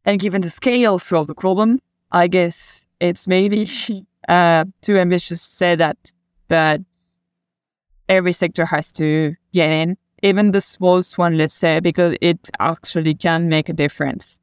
and 0.05 0.21
given 0.21 0.43
the 0.43 0.51
scale 0.51 1.01
of 1.13 1.27
the 1.27 1.35
problem, 1.35 1.81
I 2.13 2.29
guess 2.29 2.87
it's 3.01 3.27
maybe 3.27 3.69
uh, 4.29 4.65
too 4.83 4.97
ambitious 4.97 5.49
to 5.49 5.57
say 5.57 5.75
that, 5.77 5.97
but 6.49 6.81
every 8.09 8.33
sector 8.33 8.67
has 8.67 8.93
to 8.93 9.35
get 9.53 9.71
in, 9.71 9.97
even 10.23 10.53
the 10.53 10.61
smallest 10.61 11.19
one, 11.19 11.37
let's 11.37 11.55
say, 11.55 11.81
because 11.81 12.17
it 12.21 12.51
actually 12.59 13.15
can 13.15 13.49
make 13.49 13.69
a 13.69 13.73
difference. 13.73 14.41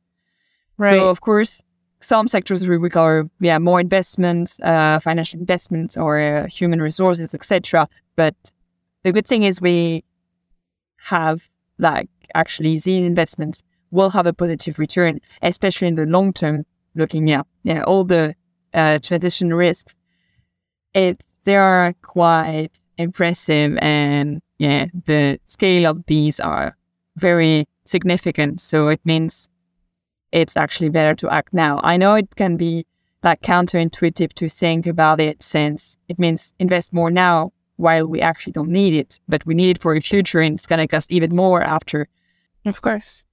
Right. 0.77 0.91
So, 0.91 1.09
of 1.09 1.21
course, 1.21 1.61
some 1.99 2.27
sectors 2.27 2.61
will 2.61 2.77
require 2.77 3.29
yeah 3.39 3.57
more 3.57 3.79
investments, 3.79 4.59
uh, 4.61 4.99
financial 4.99 5.39
investments, 5.39 5.97
or 5.97 6.19
uh, 6.19 6.47
human 6.47 6.81
resources, 6.81 7.33
etc. 7.33 7.87
But 8.15 8.35
the 9.03 9.11
good 9.11 9.27
thing 9.27 9.43
is 9.43 9.61
we 9.61 10.03
have 10.97 11.47
like 11.79 12.09
actually 12.35 12.79
these 12.79 13.05
investments 13.05 13.63
will 13.91 14.09
have 14.11 14.25
a 14.27 14.33
positive 14.33 14.79
return, 14.79 15.19
especially 15.41 15.87
in 15.87 15.95
the 15.95 16.05
long 16.05 16.33
term. 16.33 16.65
Looking 16.95 17.31
at 17.31 17.45
yeah 17.63 17.83
all 17.83 18.03
the 18.03 18.35
uh, 18.73 18.99
transition 18.99 19.53
risks, 19.53 19.95
it's 20.93 21.25
they 21.43 21.55
are 21.55 21.93
quite 22.01 22.79
impressive, 22.97 23.77
and 23.81 24.41
yeah 24.57 24.87
the 25.05 25.39
scale 25.45 25.85
of 25.87 26.05
these 26.07 26.39
are 26.39 26.75
very 27.15 27.67
significant. 27.85 28.59
So 28.61 28.87
it 28.89 29.01
means 29.05 29.49
it's 30.31 30.57
actually 30.57 30.89
better 30.89 31.15
to 31.15 31.29
act 31.29 31.53
now. 31.53 31.79
I 31.83 31.97
know 31.97 32.15
it 32.15 32.35
can 32.35 32.57
be 32.57 32.85
like 33.23 33.41
counterintuitive 33.41 34.33
to 34.33 34.49
think 34.49 34.85
about 34.85 35.19
it 35.19 35.41
since 35.41 35.97
it 36.07 36.19
means 36.19 36.53
invest 36.59 36.93
more 36.93 37.09
now 37.09 37.51
while 37.77 38.07
we 38.07 38.21
actually 38.21 38.53
don't 38.53 38.69
need 38.69 38.93
it, 38.93 39.19
but 39.27 39.45
we 39.45 39.53
need 39.53 39.77
it 39.77 39.81
for 39.81 39.93
the 39.93 40.01
future 40.01 40.39
and 40.39 40.55
it's 40.55 40.65
going 40.65 40.79
to 40.79 40.87
cost 40.87 41.11
even 41.11 41.35
more 41.35 41.61
after. 41.61 42.07
Of 42.65 42.81
course. 42.81 43.23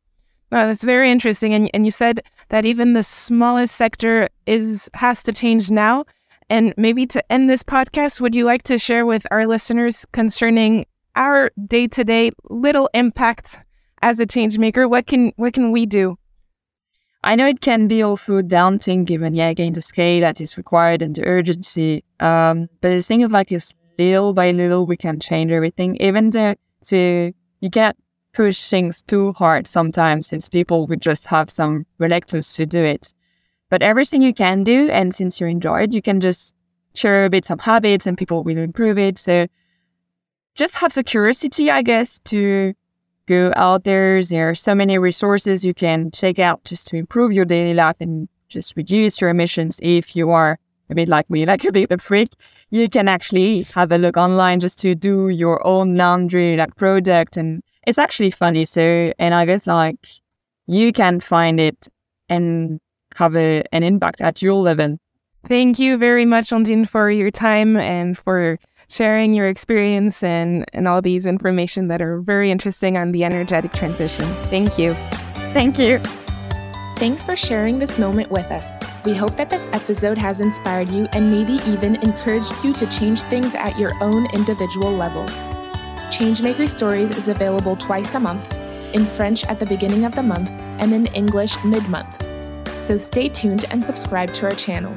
Well, 0.50 0.68
that's 0.68 0.84
very 0.84 1.10
interesting. 1.10 1.52
And 1.54 1.70
and 1.74 1.84
you 1.84 1.90
said 1.90 2.22
that 2.50 2.64
even 2.64 2.92
the 2.92 3.02
smallest 3.02 3.74
sector 3.74 4.28
is 4.46 4.88
has 4.94 5.22
to 5.24 5.32
change 5.32 5.70
now. 5.70 6.04
And 6.50 6.74
maybe 6.76 7.06
to 7.06 7.32
end 7.32 7.48
this 7.48 7.62
podcast, 7.62 8.20
would 8.20 8.34
you 8.34 8.44
like 8.44 8.62
to 8.64 8.78
share 8.78 9.06
with 9.06 9.26
our 9.30 9.46
listeners 9.46 10.04
concerning 10.12 10.86
our 11.16 11.50
day 11.66 11.86
to 11.88 12.04
day 12.04 12.32
little 12.50 12.90
impact 12.94 13.58
as 14.02 14.20
a 14.20 14.26
change 14.26 14.58
maker? 14.58 14.88
What 14.88 15.06
can 15.06 15.32
what 15.36 15.54
can 15.54 15.72
we 15.72 15.86
do? 15.86 16.18
I 17.24 17.36
know 17.36 17.46
it 17.46 17.62
can 17.62 17.88
be 17.88 18.02
also 18.02 18.42
daunting 18.42 19.06
given, 19.06 19.34
yeah, 19.34 19.48
again, 19.48 19.72
the 19.72 19.80
scale 19.80 20.20
that 20.20 20.42
is 20.42 20.58
required 20.58 21.00
and 21.00 21.16
the 21.16 21.24
urgency. 21.24 22.04
Um, 22.20 22.68
but 22.82 22.90
the 22.90 23.00
thing 23.00 23.22
is, 23.22 23.30
like, 23.30 23.50
it's 23.50 23.74
little 23.98 24.34
by 24.34 24.50
little 24.50 24.84
we 24.84 24.98
can 24.98 25.20
change 25.20 25.50
everything. 25.50 25.96
Even 26.00 26.30
the, 26.30 26.58
the 26.90 27.32
you 27.60 27.70
can't 27.70 27.96
push 28.34 28.68
things 28.68 29.00
too 29.00 29.32
hard 29.32 29.66
sometimes 29.66 30.26
since 30.26 30.50
people 30.50 30.86
would 30.86 31.00
just 31.00 31.24
have 31.26 31.48
some 31.50 31.86
reluctance 31.98 32.54
to 32.56 32.66
do 32.66 32.84
it. 32.84 33.14
But 33.70 33.82
everything 33.82 34.22
you 34.22 34.34
can 34.34 34.62
do, 34.62 34.90
and 34.90 35.14
since 35.14 35.40
you 35.40 35.46
enjoy 35.46 35.82
it, 35.82 35.92
you 35.92 36.02
can 36.02 36.20
just 36.20 36.54
share 36.94 37.24
a 37.24 37.30
bit 37.30 37.44
some 37.44 37.58
habits 37.58 38.06
and 38.06 38.16
people 38.16 38.44
will 38.44 38.58
improve 38.58 38.98
it. 38.98 39.18
So 39.18 39.46
just 40.54 40.76
have 40.76 40.94
the 40.94 41.02
curiosity, 41.02 41.70
I 41.70 41.82
guess, 41.82 42.20
to 42.26 42.74
go 43.26 43.52
out 43.56 43.84
there. 43.84 44.22
There 44.22 44.50
are 44.50 44.54
so 44.54 44.74
many 44.74 44.98
resources 44.98 45.64
you 45.64 45.74
can 45.74 46.10
check 46.12 46.38
out 46.38 46.64
just 46.64 46.86
to 46.88 46.96
improve 46.96 47.32
your 47.32 47.44
daily 47.44 47.74
life 47.74 47.96
and 48.00 48.28
just 48.48 48.76
reduce 48.76 49.20
your 49.20 49.30
emissions 49.30 49.80
if 49.82 50.14
you 50.14 50.30
are 50.30 50.58
a 50.90 50.94
bit 50.94 51.08
like 51.08 51.28
me, 51.30 51.46
like 51.52 51.64
a 51.64 51.72
bit 51.72 51.90
of 51.90 52.00
a 52.00 52.02
freak. 52.02 52.28
You 52.70 52.88
can 52.88 53.08
actually 53.08 53.62
have 53.74 53.90
a 53.90 53.98
look 53.98 54.16
online 54.16 54.60
just 54.60 54.78
to 54.80 54.94
do 54.94 55.28
your 55.28 55.66
own 55.66 55.96
laundry 55.96 56.56
like 56.56 56.76
product 56.76 57.36
and 57.36 57.62
it's 57.86 57.98
actually 57.98 58.30
funny. 58.30 58.64
So 58.64 59.12
and 59.18 59.34
I 59.34 59.44
guess 59.44 59.66
like 59.66 59.96
you 60.66 60.92
can 60.92 61.20
find 61.20 61.60
it 61.60 61.88
and 62.28 62.80
have 63.14 63.36
a, 63.36 63.62
an 63.72 63.82
impact 63.82 64.20
at 64.20 64.42
your 64.42 64.54
level. 64.54 64.98
Thank 65.46 65.78
you 65.78 65.98
very 65.98 66.24
much, 66.24 66.50
Ondine, 66.50 66.88
for 66.88 67.10
your 67.10 67.30
time 67.30 67.76
and 67.76 68.16
for 68.16 68.58
sharing 68.88 69.34
your 69.34 69.48
experience 69.48 70.22
and, 70.22 70.64
and 70.72 70.88
all 70.88 71.02
these 71.02 71.26
information 71.26 71.88
that 71.88 72.00
are 72.00 72.20
very 72.20 72.50
interesting 72.50 72.96
on 72.96 73.12
the 73.12 73.24
energetic 73.24 73.72
transition. 73.72 74.24
Thank 74.48 74.78
you. 74.78 74.94
Thank 75.52 75.78
you. 75.78 76.00
Thanks 76.96 77.24
for 77.24 77.36
sharing 77.36 77.78
this 77.78 77.98
moment 77.98 78.30
with 78.30 78.50
us. 78.50 78.82
We 79.04 79.14
hope 79.14 79.36
that 79.36 79.50
this 79.50 79.68
episode 79.72 80.16
has 80.16 80.40
inspired 80.40 80.88
you 80.88 81.06
and 81.12 81.30
maybe 81.30 81.54
even 81.68 81.96
encouraged 81.96 82.54
you 82.62 82.72
to 82.74 82.86
change 82.86 83.22
things 83.22 83.54
at 83.54 83.78
your 83.78 83.92
own 84.02 84.26
individual 84.32 84.92
level. 84.92 85.24
Changemaker 86.08 86.68
Stories 86.68 87.10
is 87.10 87.28
available 87.28 87.76
twice 87.76 88.14
a 88.14 88.20
month, 88.20 88.56
in 88.94 89.04
French 89.04 89.44
at 89.46 89.58
the 89.58 89.66
beginning 89.66 90.04
of 90.04 90.14
the 90.14 90.22
month 90.22 90.48
and 90.78 90.94
in 90.94 91.06
English 91.06 91.62
mid 91.64 91.86
month. 91.88 92.33
So 92.78 92.96
stay 92.96 93.28
tuned 93.28 93.64
and 93.70 93.84
subscribe 93.84 94.32
to 94.34 94.46
our 94.46 94.54
channel. 94.54 94.94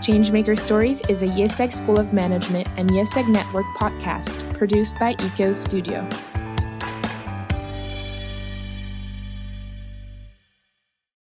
Changemaker 0.00 0.58
Stories 0.58 1.00
is 1.08 1.22
a 1.22 1.26
IESEG 1.26 1.72
School 1.72 1.98
of 1.98 2.12
Management 2.12 2.68
and 2.76 2.88
IESEG 2.90 3.28
Network 3.28 3.66
podcast 3.78 4.52
produced 4.54 4.98
by 4.98 5.16
ECO 5.20 5.52
Studio. 5.52 6.08